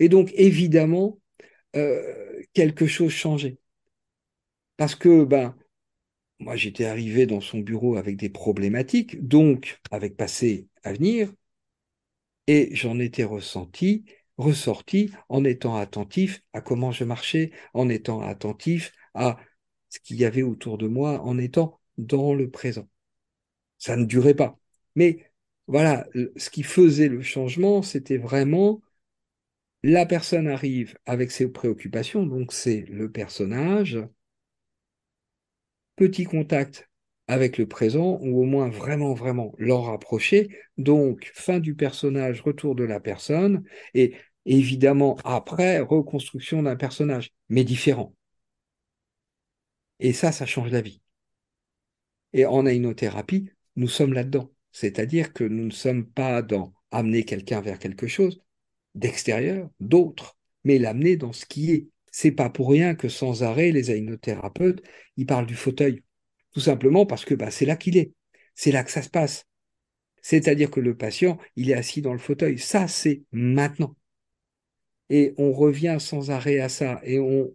Et 0.00 0.08
donc, 0.08 0.32
évidemment, 0.34 1.20
euh, 1.76 2.42
quelque 2.54 2.86
chose 2.86 3.12
changeait. 3.12 3.58
Parce 4.82 4.96
que, 4.96 5.22
ben, 5.22 5.54
moi, 6.40 6.56
j'étais 6.56 6.86
arrivé 6.86 7.26
dans 7.26 7.40
son 7.40 7.60
bureau 7.60 7.96
avec 7.96 8.16
des 8.16 8.30
problématiques, 8.30 9.28
donc 9.28 9.80
avec 9.92 10.16
passé, 10.16 10.68
avenir, 10.82 11.32
et 12.46 12.74
j'en 12.74 12.98
étais 12.98 13.24
ressenti, 13.24 14.04
ressorti 14.36 15.12
en 15.28 15.44
étant 15.44 15.76
attentif 15.76 16.42
à 16.52 16.60
comment 16.60 16.90
je 16.92 17.04
marchais, 17.04 17.52
en 17.74 17.88
étant 17.88 18.20
attentif 18.22 18.92
à 19.14 19.38
ce 19.88 20.00
qu'il 20.00 20.16
y 20.16 20.24
avait 20.24 20.42
autour 20.42 20.78
de 20.78 20.88
moi, 20.88 21.20
en 21.22 21.38
étant 21.38 21.80
dans 21.98 22.34
le 22.34 22.50
présent. 22.50 22.88
Ça 23.78 23.96
ne 23.96 24.04
durait 24.04 24.34
pas. 24.34 24.58
Mais 24.96 25.32
voilà, 25.68 26.06
ce 26.36 26.50
qui 26.50 26.64
faisait 26.64 27.08
le 27.08 27.22
changement, 27.22 27.82
c'était 27.82 28.18
vraiment 28.18 28.82
la 29.84 30.06
personne 30.06 30.48
arrive 30.48 30.98
avec 31.06 31.30
ses 31.30 31.48
préoccupations, 31.48 32.26
donc 32.26 32.52
c'est 32.52 32.80
le 32.88 33.10
personnage, 33.10 33.98
petit 35.96 36.24
contact 36.24 36.88
avec 37.28 37.58
le 37.58 37.66
présent, 37.66 38.18
ou 38.20 38.40
au 38.42 38.44
moins 38.44 38.68
vraiment, 38.68 39.14
vraiment 39.14 39.54
l'en 39.58 39.82
rapprocher. 39.82 40.56
Donc, 40.76 41.30
fin 41.34 41.60
du 41.60 41.74
personnage, 41.74 42.42
retour 42.42 42.74
de 42.74 42.84
la 42.84 43.00
personne, 43.00 43.64
et 43.94 44.14
évidemment, 44.44 45.16
après, 45.24 45.80
reconstruction 45.80 46.62
d'un 46.62 46.76
personnage, 46.76 47.30
mais 47.48 47.64
différent. 47.64 48.14
Et 50.00 50.12
ça, 50.12 50.32
ça 50.32 50.46
change 50.46 50.70
la 50.70 50.80
vie. 50.82 51.00
Et 52.32 52.44
en 52.46 52.66
aïnothérapie, 52.66 53.50
nous 53.76 53.88
sommes 53.88 54.12
là-dedans. 54.12 54.52
C'est-à-dire 54.72 55.32
que 55.32 55.44
nous 55.44 55.64
ne 55.64 55.70
sommes 55.70 56.06
pas 56.06 56.42
dans 56.42 56.74
amener 56.90 57.24
quelqu'un 57.24 57.60
vers 57.60 57.78
quelque 57.78 58.06
chose 58.06 58.42
d'extérieur, 58.94 59.70
d'autre, 59.80 60.36
mais 60.64 60.78
l'amener 60.78 61.16
dans 61.16 61.32
ce 61.32 61.46
qui 61.46 61.72
est. 61.72 61.88
C'est 62.12 62.30
pas 62.30 62.50
pour 62.50 62.70
rien 62.70 62.94
que 62.94 63.08
sans 63.08 63.42
arrêt, 63.42 63.72
les 63.72 63.90
aïnothérapeutes, 63.90 64.82
ils 65.16 65.26
parlent 65.26 65.46
du 65.46 65.56
fauteuil. 65.56 66.02
Tout 66.52 66.60
simplement 66.60 67.06
parce 67.06 67.24
que 67.24 67.34
bah, 67.34 67.50
c'est 67.50 67.66
là 67.66 67.76
qu'il 67.76 67.96
est. 67.96 68.12
C'est 68.54 68.70
là 68.70 68.84
que 68.84 68.90
ça 68.92 69.02
se 69.02 69.10
passe. 69.10 69.46
C'est-à-dire 70.22 70.70
que 70.70 70.80
le 70.80 70.96
patient, 70.96 71.38
il 71.56 71.70
est 71.70 71.74
assis 71.74 72.02
dans 72.02 72.12
le 72.12 72.18
fauteuil. 72.20 72.58
Ça, 72.58 72.86
c'est 72.86 73.22
maintenant. 73.32 73.96
Et 75.10 75.34
on 75.38 75.52
revient 75.52 75.96
sans 75.98 76.30
arrêt 76.30 76.60
à 76.60 76.68
ça. 76.68 77.00
Et 77.04 77.18
on 77.18 77.52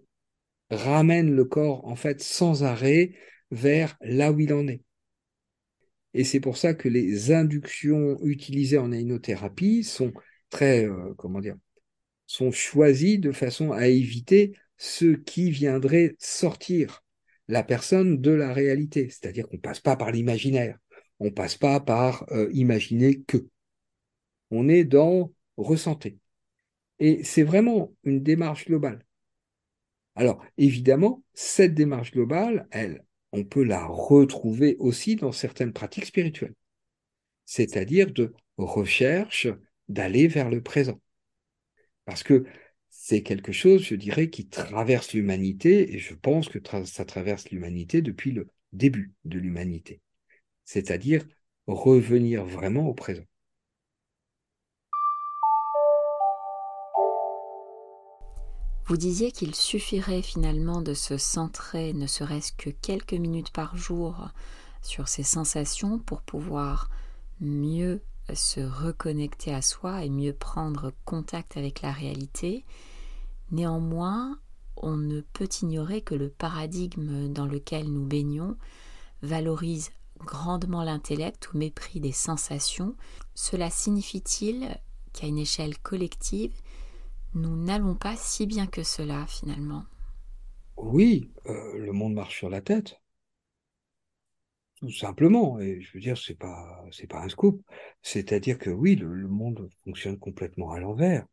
ramène 0.71 1.31
le 1.33 1.45
corps, 1.45 1.85
en 1.87 1.95
fait, 1.95 2.21
sans 2.21 2.63
arrêt 2.63 3.13
vers 3.51 3.97
là 4.01 4.31
où 4.31 4.39
il 4.39 4.53
en 4.53 4.67
est. 4.67 4.81
Et 6.13 6.23
c'est 6.23 6.39
pour 6.39 6.57
ça 6.57 6.73
que 6.73 6.89
les 6.89 7.31
inductions 7.31 8.17
utilisées 8.23 8.77
en 8.79 8.91
aïnothérapie 8.91 9.83
sont 9.83 10.13
très, 10.49 10.85
euh, 10.85 11.13
comment 11.17 11.39
dire, 11.39 11.55
sont 12.27 12.51
choisies 12.51 13.19
de 13.19 13.31
façon 13.31 13.71
à 13.71 13.87
éviter 13.87 14.53
ce 14.77 15.15
qui 15.15 15.49
viendrait 15.49 16.15
sortir 16.19 17.03
la 17.47 17.63
personne 17.63 18.21
de 18.21 18.31
la 18.31 18.53
réalité. 18.53 19.09
C'est-à-dire 19.09 19.47
qu'on 19.47 19.57
ne 19.57 19.61
passe 19.61 19.79
pas 19.79 19.95
par 19.95 20.11
l'imaginaire, 20.11 20.77
on 21.19 21.25
ne 21.25 21.29
passe 21.31 21.55
pas 21.55 21.79
par 21.79 22.25
euh, 22.31 22.49
imaginer 22.53 23.21
que. 23.21 23.47
On 24.51 24.69
est 24.69 24.83
dans 24.83 25.33
ressentir. 25.57 26.13
Et 26.99 27.23
c'est 27.23 27.43
vraiment 27.43 27.93
une 28.03 28.23
démarche 28.23 28.65
globale. 28.65 29.05
Alors, 30.15 30.43
évidemment, 30.57 31.23
cette 31.33 31.75
démarche 31.75 32.11
globale, 32.11 32.67
elle, 32.71 33.05
on 33.31 33.43
peut 33.43 33.63
la 33.63 33.85
retrouver 33.85 34.75
aussi 34.79 35.15
dans 35.15 35.31
certaines 35.31 35.73
pratiques 35.73 36.05
spirituelles, 36.05 36.55
c'est-à-dire 37.45 38.11
de 38.11 38.33
recherche 38.57 39.47
d'aller 39.89 40.27
vers 40.27 40.49
le 40.49 40.61
présent. 40.61 40.99
Parce 42.07 42.23
que 42.23 42.45
c'est 42.89 43.21
quelque 43.21 43.51
chose, 43.51 43.83
je 43.83 43.95
dirais, 43.95 44.29
qui 44.29 44.47
traverse 44.47 45.11
l'humanité, 45.11 45.93
et 45.93 45.99
je 45.99 46.15
pense 46.15 46.47
que 46.47 46.57
ça 46.85 47.03
traverse 47.03 47.51
l'humanité 47.51 48.01
depuis 48.01 48.31
le 48.31 48.47
début 48.71 49.13
de 49.25 49.37
l'humanité, 49.37 49.99
c'est-à-dire 50.63 51.25
revenir 51.67 52.45
vraiment 52.45 52.87
au 52.87 52.93
présent. 52.93 53.25
Vous 58.85 58.95
disiez 58.95 59.33
qu'il 59.33 59.53
suffirait 59.53 60.21
finalement 60.21 60.81
de 60.81 60.93
se 60.93 61.17
centrer, 61.17 61.91
ne 61.91 62.07
serait-ce 62.07 62.53
que 62.53 62.69
quelques 62.69 63.15
minutes 63.15 63.51
par 63.51 63.75
jour, 63.75 64.29
sur 64.81 65.09
ces 65.09 65.23
sensations 65.23 65.99
pour 65.99 66.21
pouvoir 66.21 66.89
mieux 67.41 68.01
se 68.35 68.59
reconnecter 68.59 69.53
à 69.53 69.61
soi 69.61 70.03
et 70.03 70.09
mieux 70.09 70.33
prendre 70.33 70.93
contact 71.05 71.57
avec 71.57 71.81
la 71.81 71.91
réalité. 71.91 72.65
Néanmoins, 73.51 74.39
on 74.75 74.95
ne 74.95 75.21
peut 75.21 75.49
ignorer 75.61 76.01
que 76.01 76.15
le 76.15 76.29
paradigme 76.29 77.31
dans 77.31 77.45
lequel 77.45 77.91
nous 77.91 78.05
baignons 78.05 78.57
valorise 79.21 79.91
grandement 80.19 80.83
l'intellect 80.83 81.49
au 81.53 81.57
mépris 81.57 81.99
des 81.99 82.11
sensations. 82.11 82.95
Cela 83.33 83.69
signifie-t-il 83.69 84.77
qu'à 85.13 85.27
une 85.27 85.37
échelle 85.37 85.77
collective, 85.79 86.53
nous 87.33 87.55
n'allons 87.55 87.95
pas 87.95 88.15
si 88.15 88.45
bien 88.45 88.67
que 88.67 88.83
cela 88.83 89.25
finalement? 89.27 89.85
Oui, 90.77 91.31
euh, 91.47 91.77
le 91.77 91.91
monde 91.91 92.13
marche 92.13 92.37
sur 92.37 92.49
la 92.49 92.61
tête. 92.61 92.99
Tout 94.79 94.91
simplement. 94.91 95.59
Et 95.59 95.81
je 95.81 95.93
veux 95.93 95.99
dire, 95.99 96.17
c'est 96.17 96.37
pas, 96.37 96.85
c'est 96.91 97.07
pas 97.07 97.21
un 97.23 97.29
scoop. 97.29 97.61
C'est-à-dire 98.01 98.57
que 98.59 98.69
oui, 98.69 98.95
le, 98.95 99.27
monde 99.27 99.69
fonctionne 99.83 100.17
complètement 100.19 100.71
à 100.71 100.79
l'envers. 100.79 101.25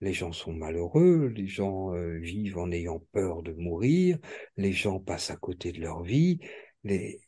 Les 0.00 0.12
gens 0.12 0.32
sont 0.32 0.52
malheureux, 0.52 1.26
les 1.34 1.48
gens 1.48 1.92
euh, 1.94 2.18
vivent 2.18 2.58
en 2.58 2.70
ayant 2.70 3.00
peur 3.12 3.42
de 3.42 3.52
mourir, 3.52 4.18
les 4.56 4.72
gens 4.72 5.00
passent 5.00 5.30
à 5.30 5.36
côté 5.36 5.72
de 5.72 5.80
leur 5.80 6.02
vie. 6.04 6.38
Les, 6.84 7.20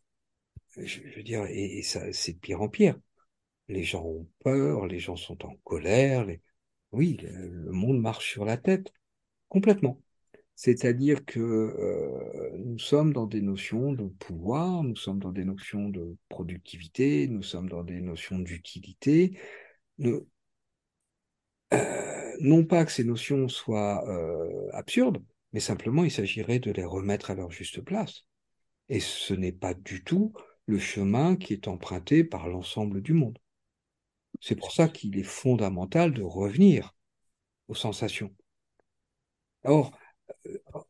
je, 0.76 1.00
veux 1.16 1.22
dire, 1.22 1.46
et, 1.48 1.82
ça, 1.82 2.12
c'est 2.12 2.34
de 2.34 2.38
pire 2.38 2.62
en 2.62 2.68
pire. 2.68 2.98
Les 3.68 3.84
gens 3.84 4.04
ont 4.04 4.28
peur, 4.44 4.86
les 4.86 4.98
gens 4.98 5.16
sont 5.16 5.44
en 5.46 5.56
colère, 5.64 6.26
oui, 6.92 7.16
le, 7.22 7.72
monde 7.72 8.00
marche 8.00 8.30
sur 8.30 8.44
la 8.44 8.56
tête, 8.56 8.92
complètement. 9.48 10.00
C'est-à-dire 10.62 11.24
que 11.24 11.40
euh, 11.40 12.50
nous 12.58 12.78
sommes 12.78 13.14
dans 13.14 13.24
des 13.24 13.40
notions 13.40 13.94
de 13.94 14.04
pouvoir, 14.04 14.82
nous 14.82 14.94
sommes 14.94 15.18
dans 15.18 15.32
des 15.32 15.46
notions 15.46 15.88
de 15.88 16.18
productivité, 16.28 17.28
nous 17.28 17.42
sommes 17.42 17.70
dans 17.70 17.82
des 17.82 18.02
notions 18.02 18.38
d'utilité. 18.38 19.38
Euh, 20.04 20.20
non 22.40 22.66
pas 22.66 22.84
que 22.84 22.92
ces 22.92 23.04
notions 23.04 23.48
soient 23.48 24.06
euh, 24.06 24.68
absurdes, 24.74 25.24
mais 25.54 25.60
simplement 25.60 26.04
il 26.04 26.10
s'agirait 26.10 26.58
de 26.58 26.72
les 26.72 26.84
remettre 26.84 27.30
à 27.30 27.34
leur 27.34 27.50
juste 27.50 27.80
place. 27.80 28.26
Et 28.90 29.00
ce 29.00 29.32
n'est 29.32 29.52
pas 29.52 29.72
du 29.72 30.04
tout 30.04 30.34
le 30.66 30.78
chemin 30.78 31.36
qui 31.36 31.54
est 31.54 31.68
emprunté 31.68 32.22
par 32.22 32.48
l'ensemble 32.48 33.00
du 33.00 33.14
monde. 33.14 33.38
C'est 34.42 34.56
pour 34.56 34.72
ça 34.72 34.88
qu'il 34.88 35.18
est 35.18 35.22
fondamental 35.22 36.12
de 36.12 36.22
revenir 36.22 36.94
aux 37.68 37.74
sensations. 37.74 38.36
Or, 39.64 39.92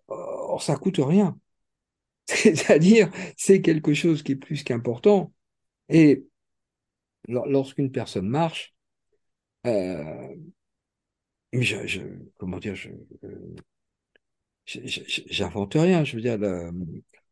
or 0.09 0.63
ça 0.63 0.77
coûte 0.77 0.99
rien. 0.99 1.39
C'est-à-dire, 2.27 3.11
c'est 3.37 3.61
quelque 3.61 3.95
chose 3.95 4.23
qui 4.23 4.33
est 4.33 4.37
plus 4.37 4.63
qu'important. 4.63 5.33
Et 5.89 6.25
lorsqu'une 7.29 7.91
personne 7.93 8.29
marche, 8.29 8.75
euh, 9.67 10.35
je, 11.53 12.01
comment 12.39 12.59
dire, 12.59 12.75
je, 12.75 12.91
j'invente 14.67 15.75
rien. 15.75 16.05
Je 16.05 16.17
veux 16.17 16.23
dire, 16.23 16.39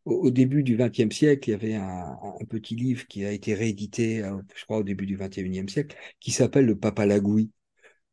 au, 0.04 0.30
début 0.30 0.62
du 0.62 0.76
XXe 0.76 1.14
siècle, 1.14 1.48
il 1.48 1.52
y 1.52 1.54
avait 1.54 1.74
un, 1.74 2.18
petit 2.48 2.74
livre 2.74 3.06
qui 3.06 3.24
a 3.24 3.32
été 3.32 3.54
réédité, 3.54 4.22
euh, 4.22 4.40
je 4.54 4.64
crois, 4.64 4.78
au 4.78 4.82
début 4.82 5.06
du 5.06 5.16
XXIe 5.16 5.68
siècle, 5.68 5.96
qui 6.20 6.30
s'appelle 6.32 6.66
Le 6.66 6.78
Papa 6.78 7.06
Lagouille. 7.06 7.50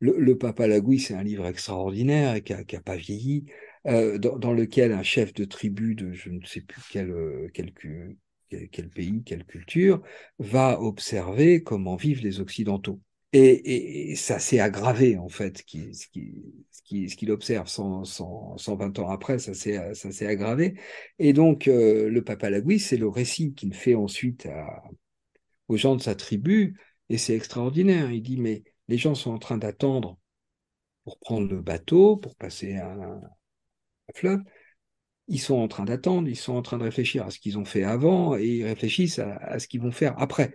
Le, 0.00 0.18
le 0.18 0.38
Papa 0.38 0.66
Lagouille, 0.66 1.00
c'est 1.00 1.14
un 1.14 1.22
livre 1.22 1.46
extraordinaire 1.46 2.34
et 2.34 2.42
qui 2.42 2.52
n'a 2.52 2.82
pas 2.82 2.96
vieilli, 2.96 3.46
euh, 3.86 4.18
dans, 4.18 4.52
lequel 4.52 4.92
un 4.92 5.02
chef 5.04 5.32
de 5.32 5.44
tribu 5.44 5.94
de 5.94 6.12
je 6.12 6.30
ne 6.30 6.44
sais 6.44 6.60
plus 6.60 6.82
quel, 6.90 7.10
euh, 7.10 7.48
quel, 7.54 7.72
pays, 7.72 9.22
quelle 9.24 9.44
culture, 9.44 10.02
va 10.38 10.80
observer 10.80 11.62
comment 11.62 11.94
vivent 11.94 12.22
les 12.22 12.40
Occidentaux. 12.40 13.00
Et, 13.32 14.14
ça 14.16 14.38
s'est 14.38 14.60
aggravé, 14.60 15.18
en 15.18 15.28
fait, 15.28 15.58
ce 15.58 15.66
qu'il 15.66 17.30
observe 17.30 17.68
120 17.68 18.98
ans 18.98 19.10
après, 19.10 19.38
ça 19.38 19.54
s'est 19.54 20.26
aggravé. 20.26 20.74
Et 21.18 21.32
donc, 21.32 21.68
euh, 21.68 22.08
le 22.08 22.24
Papa 22.24 22.50
Lagui, 22.50 22.80
c'est 22.80 22.96
le 22.96 23.08
récit 23.08 23.54
qu'il 23.54 23.74
fait 23.74 23.94
ensuite 23.94 24.48
aux 25.68 25.76
gens 25.76 25.96
de 25.96 26.02
sa 26.02 26.14
tribu, 26.14 26.76
et 27.08 27.18
c'est 27.18 27.36
extraordinaire. 27.36 28.10
Il 28.10 28.22
dit, 28.22 28.38
mais 28.38 28.64
les 28.88 28.98
gens 28.98 29.14
sont 29.14 29.30
en 29.30 29.38
train 29.38 29.58
d'attendre 29.58 30.18
pour 31.04 31.18
prendre 31.18 31.48
le 31.48 31.60
bateau, 31.60 32.16
pour 32.16 32.34
passer 32.36 32.76
un, 32.76 33.20
Ils 35.28 35.40
sont 35.40 35.56
en 35.56 35.68
train 35.68 35.84
d'attendre, 35.84 36.28
ils 36.28 36.36
sont 36.36 36.54
en 36.54 36.62
train 36.62 36.78
de 36.78 36.84
réfléchir 36.84 37.26
à 37.26 37.30
ce 37.30 37.38
qu'ils 37.38 37.58
ont 37.58 37.64
fait 37.64 37.82
avant, 37.82 38.36
et 38.36 38.46
ils 38.46 38.64
réfléchissent 38.64 39.18
à 39.18 39.58
ce 39.58 39.66
qu'ils 39.68 39.80
vont 39.80 39.92
faire 39.92 40.14
après 40.18 40.54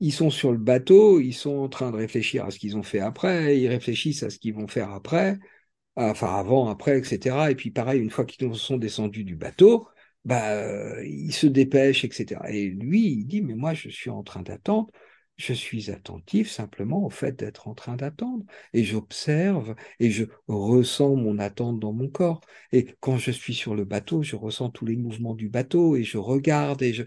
ils 0.00 0.12
sont 0.12 0.30
sur 0.30 0.50
le 0.52 0.58
bateau, 0.58 1.20
ils 1.20 1.34
sont 1.34 1.58
en 1.58 1.68
train 1.68 1.90
de 1.90 1.96
réfléchir 1.96 2.46
à 2.46 2.50
ce 2.50 2.58
qu'ils 2.58 2.76
ont 2.76 2.82
fait 2.82 3.00
après, 3.00 3.58
ils 3.60 3.68
réfléchissent 3.68 4.22
à 4.22 4.30
ce 4.30 4.38
qu'ils 4.38 4.54
vont 4.54 4.66
faire 4.66 4.90
après, 4.92 5.38
enfin 5.96 6.34
avant, 6.36 6.68
après, 6.70 6.98
etc. 6.98 7.50
Et 7.50 7.54
puis 7.54 7.70
pareil, 7.70 8.00
une 8.00 8.10
fois 8.10 8.24
qu'ils 8.24 8.54
sont 8.56 8.78
descendus 8.78 9.24
du 9.24 9.36
bateau, 9.36 9.88
bah, 10.24 10.50
euh, 10.52 11.04
ils 11.06 11.32
se 11.32 11.46
dépêchent, 11.46 12.04
etc. 12.04 12.40
Et 12.50 12.68
lui, 12.70 13.08
il 13.12 13.24
dit, 13.26 13.42
mais 13.42 13.54
moi, 13.54 13.74
je 13.74 13.88
suis 13.90 14.10
en 14.10 14.22
train 14.22 14.42
d'attendre, 14.42 14.90
je 15.40 15.54
suis 15.54 15.90
attentif 15.90 16.50
simplement 16.50 17.04
au 17.04 17.10
fait 17.10 17.32
d'être 17.32 17.66
en 17.68 17.74
train 17.74 17.96
d'attendre, 17.96 18.44
et 18.74 18.84
j'observe, 18.84 19.74
et 19.98 20.10
je 20.10 20.24
ressens 20.48 21.16
mon 21.16 21.38
attente 21.38 21.80
dans 21.80 21.92
mon 21.92 22.08
corps. 22.08 22.40
Et 22.72 22.94
quand 23.00 23.16
je 23.16 23.30
suis 23.30 23.54
sur 23.54 23.74
le 23.74 23.84
bateau, 23.84 24.22
je 24.22 24.36
ressens 24.36 24.70
tous 24.70 24.84
les 24.86 24.96
mouvements 24.96 25.34
du 25.34 25.48
bateau, 25.48 25.96
et 25.96 26.04
je 26.04 26.18
regarde, 26.18 26.82
et 26.82 26.92
je... 26.92 27.04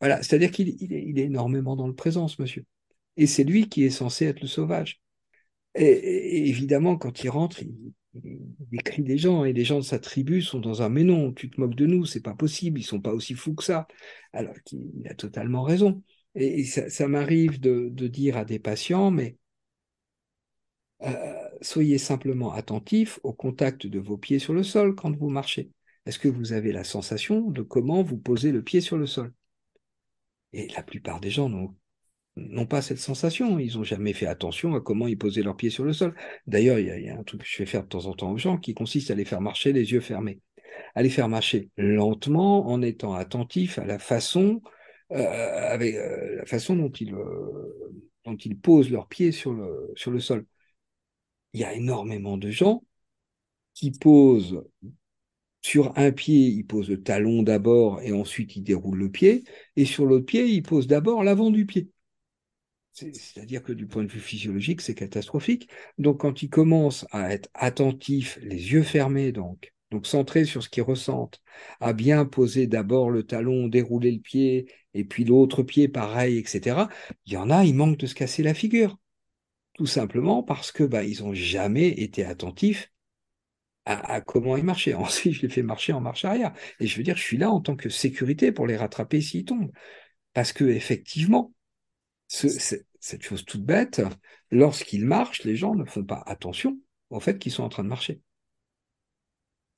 Voilà, 0.00 0.22
c'est-à-dire 0.22 0.50
qu'il 0.50 0.68
est, 0.70 1.22
énormément 1.22 1.76
dans 1.76 1.86
le 1.86 1.94
présent, 1.94 2.28
ce 2.28 2.40
monsieur. 2.40 2.64
Et 3.16 3.26
c'est 3.26 3.44
lui 3.44 3.68
qui 3.68 3.84
est 3.84 3.90
censé 3.90 4.26
être 4.26 4.40
le 4.40 4.48
sauvage. 4.48 5.00
Et, 5.74 6.48
évidemment, 6.48 6.96
quand 6.96 7.24
il 7.24 7.30
rentre, 7.30 7.62
il, 7.62 7.92
il, 8.24 9.04
des 9.04 9.18
gens, 9.18 9.44
et 9.44 9.52
les 9.52 9.64
gens 9.64 9.78
de 9.78 9.84
sa 9.84 9.98
tribu 9.98 10.42
sont 10.42 10.60
dans 10.60 10.82
un 10.82 10.88
mais 10.88 11.04
non, 11.04 11.32
tu 11.32 11.50
te 11.50 11.60
moques 11.60 11.74
de 11.74 11.86
nous, 11.86 12.06
c'est 12.06 12.22
pas 12.22 12.34
possible, 12.34 12.80
ils 12.80 12.84
sont 12.84 13.00
pas 13.00 13.12
aussi 13.12 13.34
fous 13.34 13.54
que 13.54 13.64
ça. 13.64 13.86
Alors 14.32 14.54
qu'il 14.64 15.06
a 15.08 15.14
totalement 15.14 15.62
raison. 15.62 16.02
Et, 16.36 16.64
ça, 16.64 17.08
m'arrive 17.08 17.60
de, 17.60 17.88
dire 18.08 18.36
à 18.36 18.44
des 18.44 18.58
patients, 18.58 19.10
mais 19.10 19.36
euh, 21.02 21.48
soyez 21.62 21.96
simplement 21.96 22.52
attentifs 22.52 23.18
au 23.22 23.32
contact 23.32 23.86
de 23.86 23.98
vos 23.98 24.18
pieds 24.18 24.38
sur 24.38 24.52
le 24.52 24.62
sol 24.62 24.94
quand 24.94 25.14
vous 25.16 25.30
marchez. 25.30 25.70
est-ce 26.04 26.18
que 26.18 26.28
vous 26.28 26.52
avez 26.52 26.72
la 26.72 26.84
sensation 26.84 27.50
de 27.50 27.62
comment 27.62 28.02
vous 28.02 28.18
posez 28.18 28.52
le 28.52 28.62
pied 28.62 28.82
sur 28.82 28.98
le 28.98 29.06
sol? 29.06 29.32
Et 30.52 30.68
la 30.68 30.82
plupart 30.82 31.20
des 31.20 31.30
gens 31.30 31.50
n'ont 32.36 32.66
pas 32.66 32.82
cette 32.82 32.98
sensation. 32.98 33.58
Ils 33.58 33.76
n'ont 33.76 33.84
jamais 33.84 34.12
fait 34.12 34.26
attention 34.26 34.74
à 34.74 34.80
comment 34.80 35.06
ils 35.06 35.18
posaient 35.18 35.42
leurs 35.42 35.56
pieds 35.56 35.70
sur 35.70 35.84
le 35.84 35.94
sol. 35.94 36.14
D'ailleurs, 36.46 36.78
il 36.78 36.86
y, 36.86 37.08
a 37.08 37.18
un 37.18 37.24
truc 37.24 37.42
que 37.42 37.46
je 37.48 37.56
fais 37.56 37.66
faire 37.66 37.82
de 37.82 37.88
temps 37.88 38.06
en 38.06 38.12
temps 38.12 38.32
aux 38.32 38.38
gens 38.38 38.58
qui 38.58 38.74
consiste 38.74 39.10
à 39.10 39.14
les 39.14 39.24
faire 39.24 39.40
marcher 39.40 39.72
les 39.72 39.92
yeux 39.92 40.00
fermés. 40.00 40.40
À 40.94 41.02
les 41.02 41.08
faire 41.08 41.28
marcher 41.28 41.70
lentement 41.78 42.68
en 42.68 42.82
étant 42.82 43.14
attentif 43.14 43.78
à 43.78 43.86
la 43.86 43.98
façon, 43.98 44.60
avec, 45.10 45.94
euh, 45.94 46.36
la 46.36 46.46
façon 46.46 46.76
dont 46.76 46.90
ils, 46.90 47.14
euh, 47.14 47.96
dont 48.24 48.36
ils 48.36 48.58
posent 48.58 48.90
leurs 48.90 49.08
pieds 49.08 49.32
sur 49.32 49.52
le, 49.52 49.92
sur 49.96 50.10
le 50.10 50.20
sol. 50.20 50.46
Il 51.54 51.60
y 51.60 51.64
a 51.64 51.74
énormément 51.74 52.36
de 52.38 52.50
gens 52.50 52.84
qui 53.74 53.92
posent 53.92 54.62
sur 55.62 55.92
un 55.98 56.12
pied, 56.12 56.46
ils 56.48 56.66
posent 56.66 56.88
le 56.90 57.02
talon 57.02 57.42
d'abord 57.42 58.00
et 58.02 58.12
ensuite 58.12 58.56
ils 58.56 58.62
déroulent 58.62 58.98
le 58.98 59.10
pied, 59.10 59.44
et 59.76 59.84
sur 59.84 60.06
l'autre 60.06 60.26
pied, 60.26 60.46
ils 60.46 60.62
posent 60.62 60.86
d'abord 60.86 61.24
l'avant 61.24 61.50
du 61.50 61.66
pied. 61.66 61.90
C'est-à-dire 62.92 63.62
que 63.62 63.72
du 63.72 63.86
point 63.86 64.02
de 64.04 64.10
vue 64.10 64.20
physiologique, 64.20 64.80
c'est 64.80 64.94
catastrophique. 64.94 65.68
Donc 65.98 66.20
quand 66.20 66.42
ils 66.42 66.50
commencent 66.50 67.06
à 67.12 67.32
être 67.32 67.48
attentifs, 67.54 68.38
les 68.42 68.72
yeux 68.72 68.82
fermés 68.82 69.32
donc, 69.32 69.72
donc 69.90 70.06
centrés 70.06 70.44
sur 70.44 70.62
ce 70.62 70.68
qu'ils 70.68 70.82
ressentent, 70.82 71.40
à 71.80 71.92
bien 71.92 72.24
poser 72.24 72.66
d'abord 72.66 73.10
le 73.10 73.22
talon, 73.22 73.68
dérouler 73.68 74.12
le 74.12 74.20
pied, 74.20 74.70
et 74.94 75.04
puis 75.04 75.24
l'autre 75.24 75.62
pied 75.62 75.88
pareil, 75.88 76.38
etc., 76.38 76.88
il 77.26 77.34
y 77.34 77.36
en 77.36 77.50
a, 77.50 77.64
ils 77.64 77.74
manquent 77.74 77.98
de 77.98 78.06
se 78.06 78.14
casser 78.14 78.42
la 78.42 78.54
figure. 78.54 78.98
Tout 79.74 79.86
simplement 79.86 80.42
parce 80.42 80.72
que 80.72 80.84
bah, 80.84 81.04
ils 81.04 81.22
n'ont 81.22 81.34
jamais 81.34 81.88
été 81.88 82.24
attentifs 82.24 82.90
à, 83.84 84.20
comment 84.20 84.56
ils 84.56 84.64
marchaient. 84.64 84.94
Ensuite, 84.94 85.34
je 85.34 85.42
les 85.42 85.48
fais 85.48 85.62
marcher 85.62 85.92
en 85.92 86.00
marche 86.00 86.24
arrière. 86.24 86.52
Et 86.80 86.86
je 86.86 86.96
veux 86.96 87.02
dire, 87.02 87.16
je 87.16 87.22
suis 87.22 87.36
là 87.36 87.50
en 87.50 87.60
tant 87.60 87.76
que 87.76 87.88
sécurité 87.88 88.52
pour 88.52 88.66
les 88.66 88.76
rattraper 88.76 89.20
s'ils 89.20 89.44
tombent. 89.44 89.70
Parce 90.32 90.52
que 90.52 90.64
effectivement, 90.64 91.52
cette 92.26 93.22
chose 93.22 93.44
toute 93.44 93.64
bête, 93.64 94.02
lorsqu'ils 94.50 95.06
marchent, 95.06 95.44
les 95.44 95.56
gens 95.56 95.74
ne 95.74 95.84
font 95.84 96.04
pas 96.04 96.22
attention 96.26 96.78
au 97.10 97.20
fait 97.20 97.38
qu'ils 97.38 97.52
sont 97.52 97.62
en 97.62 97.68
train 97.68 97.84
de 97.84 97.88
marcher. 97.88 98.20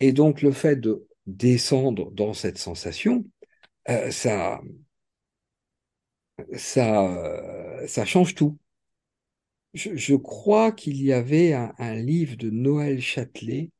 Et 0.00 0.12
donc, 0.12 0.42
le 0.42 0.52
fait 0.52 0.76
de 0.76 1.06
descendre 1.26 2.10
dans 2.12 2.34
cette 2.34 2.58
sensation, 2.58 3.24
euh, 3.88 4.10
ça, 4.10 4.60
ça, 6.54 7.86
ça 7.86 8.04
change 8.04 8.34
tout. 8.34 8.58
Je, 9.74 10.14
crois 10.14 10.72
qu'il 10.72 11.02
y 11.02 11.12
avait 11.12 11.52
un, 11.52 11.94
livre 11.94 12.36
de 12.36 12.50
Noël 12.50 13.00
Châtelet 13.00 13.70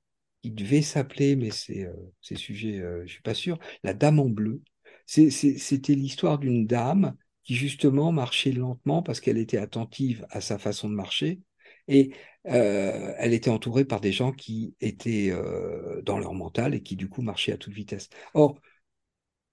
il 0.43 0.55
devait 0.55 0.83
s'appeler, 0.83 1.37
mais 1.37 1.51
c'est 1.51 1.85
euh, 1.85 2.37
sujet, 2.37 2.79
euh, 2.81 3.03
je 3.07 3.13
suis 3.13 3.23
pas 3.23 3.35
sûr, 3.35 3.59
La 3.83 3.95
Dame 3.95 4.21
en 4.21 4.29
bleu. 4.29 4.63
C'était 5.07 5.95
l'histoire 5.95 6.39
d'une 6.39 6.67
dame 6.67 7.17
qui 7.43 7.55
justement 7.55 8.13
marchait 8.13 8.53
lentement 8.53 9.03
parce 9.03 9.21
qu'elle 9.21 9.39
était 9.39 9.59
attentive 9.59 10.27
à 10.31 10.41
sa 10.43 10.59
façon 10.59 10.91
de 10.91 10.95
marcher 10.95 11.41
et 11.89 12.13
euh, 12.49 13.15
elle 13.19 13.35
était 13.35 13.51
entourée 13.51 13.85
par 13.85 14.01
des 14.01 14.13
gens 14.13 14.33
qui 14.33 14.75
étaient 14.81 15.31
euh, 15.31 16.01
dans 16.03 16.19
leur 16.19 16.35
mental 16.35 16.75
et 16.75 16.83
qui 16.83 16.97
du 16.97 17.09
coup 17.09 17.23
marchaient 17.23 17.53
à 17.53 17.59
toute 17.59 17.75
vitesse. 17.75 18.09
Or, 18.35 18.59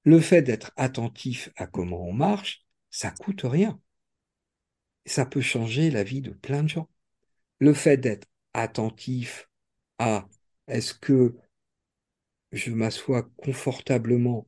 le 0.04 0.20
fait 0.20 0.41
d'être 0.41 0.72
attentif 0.78 1.50
à 1.58 1.68
comment 1.68 2.08
on 2.08 2.14
marche, 2.14 2.66
ça 2.89 3.12
coûte 3.12 3.41
rien. 3.43 3.80
Ça 5.06 5.26
peut 5.26 5.41
changer 5.41 5.91
la 5.91 6.04
vie 6.04 6.22
de 6.22 6.32
plein 6.32 6.64
de 6.64 6.70
gens. 6.70 6.89
Le 7.60 7.74
fait 7.74 7.98
d'être 7.98 8.28
attentif 8.54 9.50
à 10.00 10.28
est-ce 10.68 10.93
que 10.93 11.36
je 12.52 12.72
m'assois 12.72 13.24
confortablement 13.38 14.48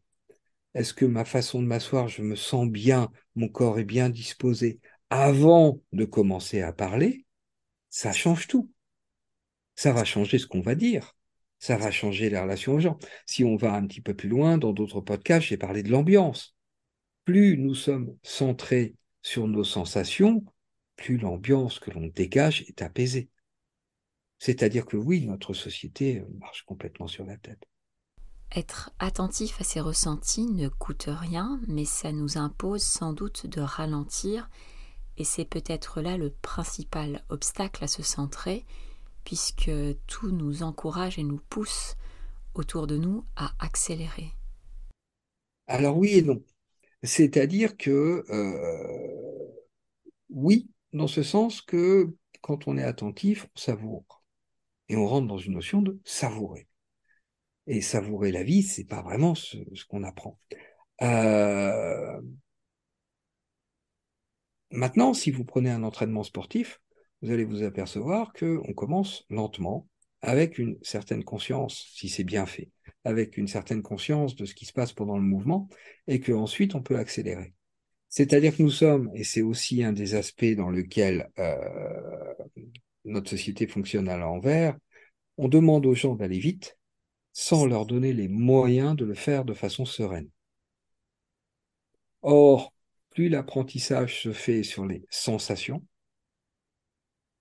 Est-ce 0.73 0.93
que 0.93 1.05
ma 1.05 1.25
façon 1.25 1.61
de 1.61 1.67
m'asseoir, 1.67 2.07
je 2.07 2.21
me 2.21 2.35
sens 2.35 2.67
bien, 2.67 3.11
mon 3.35 3.49
corps 3.49 3.79
est 3.79 3.85
bien 3.85 4.09
disposé 4.09 4.79
avant 5.09 5.81
de 5.91 6.05
commencer 6.05 6.61
à 6.61 6.73
parler 6.73 7.26
Ça 7.89 8.11
change 8.11 8.47
tout. 8.47 8.71
Ça 9.75 9.93
va 9.93 10.03
changer 10.03 10.39
ce 10.39 10.47
qu'on 10.47 10.61
va 10.61 10.75
dire. 10.75 11.15
Ça 11.59 11.77
va 11.77 11.91
changer 11.91 12.29
les 12.29 12.39
relations 12.39 12.73
aux 12.73 12.79
gens. 12.79 12.99
Si 13.25 13.43
on 13.43 13.55
va 13.55 13.73
un 13.73 13.85
petit 13.87 14.01
peu 14.01 14.15
plus 14.15 14.29
loin, 14.29 14.57
dans 14.57 14.73
d'autres 14.73 15.01
podcasts, 15.01 15.47
j'ai 15.47 15.57
parlé 15.57 15.83
de 15.83 15.91
l'ambiance. 15.91 16.55
Plus 17.25 17.57
nous 17.57 17.75
sommes 17.75 18.15
centrés 18.23 18.95
sur 19.21 19.47
nos 19.47 19.63
sensations, 19.63 20.45
plus 20.95 21.17
l'ambiance 21.17 21.79
que 21.79 21.91
l'on 21.91 22.07
dégage 22.07 22.61
est 22.67 22.81
apaisée. 22.81 23.29
C'est-à-dire 24.39 24.85
que 24.85 24.97
oui, 24.97 25.25
notre 25.25 25.53
société 25.53 26.19
euh, 26.19 26.25
marche 26.39 26.63
complètement 26.63 27.07
sur 27.07 27.25
la 27.25 27.37
tête. 27.37 27.63
Être 28.55 28.91
attentif 28.99 29.59
à 29.59 29.63
ses 29.63 29.81
ressentis 29.81 30.45
ne 30.45 30.69
coûte 30.69 31.09
rien, 31.09 31.59
mais 31.67 31.85
ça 31.85 32.11
nous 32.11 32.37
impose 32.37 32.83
sans 32.83 33.13
doute 33.13 33.45
de 33.47 33.61
ralentir, 33.61 34.49
et 35.17 35.23
c'est 35.23 35.45
peut-être 35.45 36.01
là 36.01 36.17
le 36.17 36.29
principal 36.29 37.23
obstacle 37.29 37.83
à 37.83 37.87
se 37.87 38.03
centrer, 38.03 38.65
puisque 39.23 39.71
tout 40.05 40.31
nous 40.31 40.63
encourage 40.63 41.17
et 41.19 41.23
nous 41.23 41.41
pousse 41.49 41.95
autour 42.53 42.87
de 42.87 42.97
nous 42.97 43.25
à 43.35 43.53
accélérer. 43.59 44.31
Alors 45.67 45.97
oui 45.97 46.17
et 46.17 46.21
non. 46.21 46.41
C'est-à-dire 47.03 47.77
que 47.77 48.23
euh, 48.29 49.47
oui, 50.29 50.69
dans 50.93 51.07
ce 51.07 51.23
sens 51.23 51.61
que 51.61 52.13
quand 52.41 52.67
on 52.67 52.77
est 52.77 52.83
attentif, 52.83 53.47
on 53.55 53.59
savoure 53.59 54.23
et 54.89 54.95
on 54.95 55.07
rentre 55.07 55.27
dans 55.27 55.37
une 55.37 55.55
notion 55.55 55.81
de 55.81 55.99
savourer. 56.05 56.67
Et 57.65 57.81
savourer 57.81 58.31
la 58.31 58.43
vie, 58.43 58.63
c'est 58.63 58.85
pas 58.85 59.01
vraiment 59.01 59.35
ce, 59.35 59.57
qu'on 59.89 60.03
apprend. 60.03 60.39
Euh... 61.01 62.21
Maintenant, 64.71 65.13
si 65.13 65.31
vous 65.31 65.45
prenez 65.45 65.69
un 65.69 65.83
entraînement 65.83 66.23
sportif, 66.23 66.81
vous 67.21 67.31
allez 67.31 67.45
vous 67.45 67.63
apercevoir 67.63 68.33
que 68.33 68.59
on 68.67 68.73
commence 68.73 69.25
lentement, 69.29 69.87
avec 70.21 70.57
une 70.57 70.77
certaine 70.81 71.23
conscience, 71.23 71.87
si 71.93 72.09
c'est 72.09 72.23
bien 72.23 72.45
fait, 72.45 72.69
avec 73.03 73.37
une 73.37 73.47
certaine 73.47 73.81
conscience 73.81 74.35
de 74.35 74.45
ce 74.45 74.55
qui 74.55 74.65
se 74.65 74.73
passe 74.73 74.93
pendant 74.93 75.17
le 75.17 75.23
mouvement, 75.23 75.69
et 76.07 76.19
qu'ensuite 76.19 76.75
on 76.75 76.81
peut 76.81 76.97
accélérer. 76.97 77.53
C'est-à-dire 78.09 78.55
que 78.55 78.63
nous 78.63 78.71
sommes, 78.71 79.09
et 79.13 79.23
c'est 79.23 79.41
aussi 79.41 79.83
un 79.83 79.93
des 79.93 80.15
aspects 80.15 80.55
dans 80.55 80.69
lequel 80.69 81.29
euh, 81.39 82.33
notre 83.05 83.29
société 83.29 83.67
fonctionne 83.67 84.09
à 84.09 84.17
l'envers, 84.17 84.77
on 85.37 85.47
demande 85.47 85.85
aux 85.85 85.95
gens 85.95 86.15
d'aller 86.15 86.39
vite 86.39 86.77
sans 87.33 87.65
leur 87.65 87.85
donner 87.85 88.13
les 88.13 88.27
moyens 88.27 88.95
de 88.95 89.05
le 89.05 89.13
faire 89.13 89.45
de 89.45 89.53
façon 89.53 89.85
sereine. 89.85 90.29
Or, 92.21 92.73
plus 93.17 93.29
l'apprentissage 93.29 94.21
se 94.21 94.31
fait 94.31 94.61
sur 94.61 94.85
les 94.85 95.03
sensations, 95.09 95.83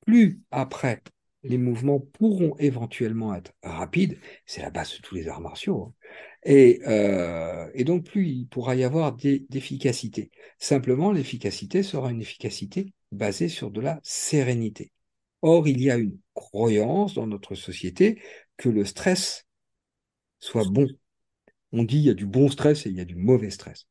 plus 0.06 0.40
après 0.50 1.02
les 1.42 1.58
mouvements 1.58 2.00
pourront 2.00 2.56
éventuellement 2.56 3.34
être 3.34 3.52
rapides, 3.62 4.18
c'est 4.46 4.62
la 4.62 4.70
base 4.70 4.96
de 4.96 5.02
tous 5.02 5.14
les 5.14 5.28
arts 5.28 5.42
martiaux, 5.42 5.82
hein. 5.82 5.94
et, 6.44 6.80
euh, 6.86 7.68
et, 7.74 7.84
donc 7.84 8.04
plus 8.06 8.26
il 8.26 8.48
pourra 8.48 8.74
y 8.74 8.84
avoir 8.84 9.12
d'efficacité. 9.12 10.30
Simplement, 10.58 11.12
l'efficacité 11.12 11.82
sera 11.82 12.10
une 12.10 12.22
efficacité 12.22 12.94
basée 13.12 13.50
sur 13.50 13.70
de 13.70 13.82
la 13.82 14.00
sérénité. 14.02 14.92
Or, 15.42 15.68
il 15.68 15.82
y 15.82 15.90
a 15.90 15.98
une 15.98 16.18
croyance 16.32 17.12
dans 17.12 17.26
notre 17.26 17.54
société 17.54 18.22
que 18.56 18.70
le 18.70 18.86
stress 18.86 19.44
soit 20.40 20.64
bon. 20.64 20.88
On 21.72 21.82
dit 21.82 21.98
il 21.98 22.04
y 22.04 22.10
a 22.10 22.14
du 22.14 22.24
bon 22.24 22.48
stress 22.48 22.86
et 22.86 22.88
il 22.88 22.96
y 22.96 23.00
a 23.00 23.04
du 23.04 23.16
mauvais 23.16 23.50
stress. 23.50 23.86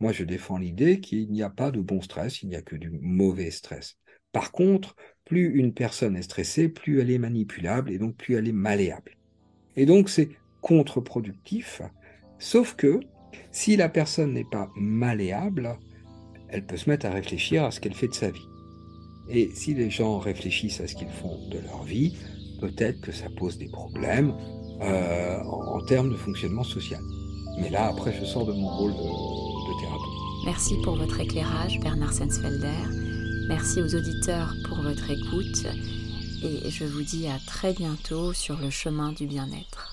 Moi, 0.00 0.12
je 0.12 0.24
défends 0.24 0.58
l'idée 0.58 1.00
qu'il 1.00 1.30
n'y 1.30 1.42
a 1.42 1.50
pas 1.50 1.70
de 1.70 1.80
bon 1.80 2.00
stress, 2.00 2.42
il 2.42 2.48
n'y 2.48 2.56
a 2.56 2.62
que 2.62 2.76
du 2.76 2.90
mauvais 2.90 3.50
stress. 3.50 3.98
Par 4.32 4.52
contre, 4.52 4.96
plus 5.24 5.54
une 5.58 5.74
personne 5.74 6.16
est 6.16 6.22
stressée, 6.22 6.68
plus 6.68 7.00
elle 7.00 7.10
est 7.10 7.18
manipulable 7.18 7.90
et 7.90 7.98
donc 7.98 8.16
plus 8.16 8.34
elle 8.34 8.48
est 8.48 8.52
malléable. 8.52 9.16
Et 9.76 9.86
donc, 9.86 10.08
c'est 10.08 10.30
contre-productif, 10.60 11.82
sauf 12.38 12.74
que 12.74 13.00
si 13.50 13.76
la 13.76 13.88
personne 13.88 14.32
n'est 14.32 14.48
pas 14.50 14.70
malléable, 14.76 15.78
elle 16.48 16.66
peut 16.66 16.76
se 16.76 16.88
mettre 16.88 17.06
à 17.06 17.10
réfléchir 17.10 17.64
à 17.64 17.70
ce 17.70 17.80
qu'elle 17.80 17.94
fait 17.94 18.08
de 18.08 18.14
sa 18.14 18.30
vie. 18.30 18.46
Et 19.28 19.50
si 19.54 19.74
les 19.74 19.90
gens 19.90 20.18
réfléchissent 20.18 20.80
à 20.80 20.86
ce 20.86 20.94
qu'ils 20.94 21.08
font 21.08 21.48
de 21.48 21.58
leur 21.58 21.84
vie, 21.84 22.16
peut-être 22.60 23.00
que 23.00 23.12
ça 23.12 23.28
pose 23.36 23.58
des 23.58 23.68
problèmes 23.68 24.34
euh, 24.82 25.38
en, 25.44 25.80
termes 25.84 26.10
de 26.10 26.16
fonctionnement 26.16 26.64
social. 26.64 27.00
Mais 27.60 27.70
là, 27.70 27.86
après, 27.86 28.12
je 28.12 28.24
sors 28.24 28.46
de 28.46 28.52
mon 28.52 28.68
rôle 28.68 28.92
de. 28.92 29.51
Merci 30.44 30.76
pour 30.82 30.96
votre 30.96 31.20
éclairage, 31.20 31.78
Bernard 31.80 32.12
Sensfelder. 32.12 32.66
Merci 33.46 33.80
aux 33.80 33.94
auditeurs 33.94 34.54
pour 34.66 34.82
votre 34.82 35.08
écoute. 35.10 35.66
Et 36.42 36.68
je 36.68 36.84
vous 36.84 37.02
dis 37.02 37.28
à 37.28 37.38
très 37.46 37.72
bientôt 37.72 38.32
sur 38.32 38.58
le 38.58 38.68
chemin 38.68 39.12
du 39.12 39.26
bien-être. 39.26 39.91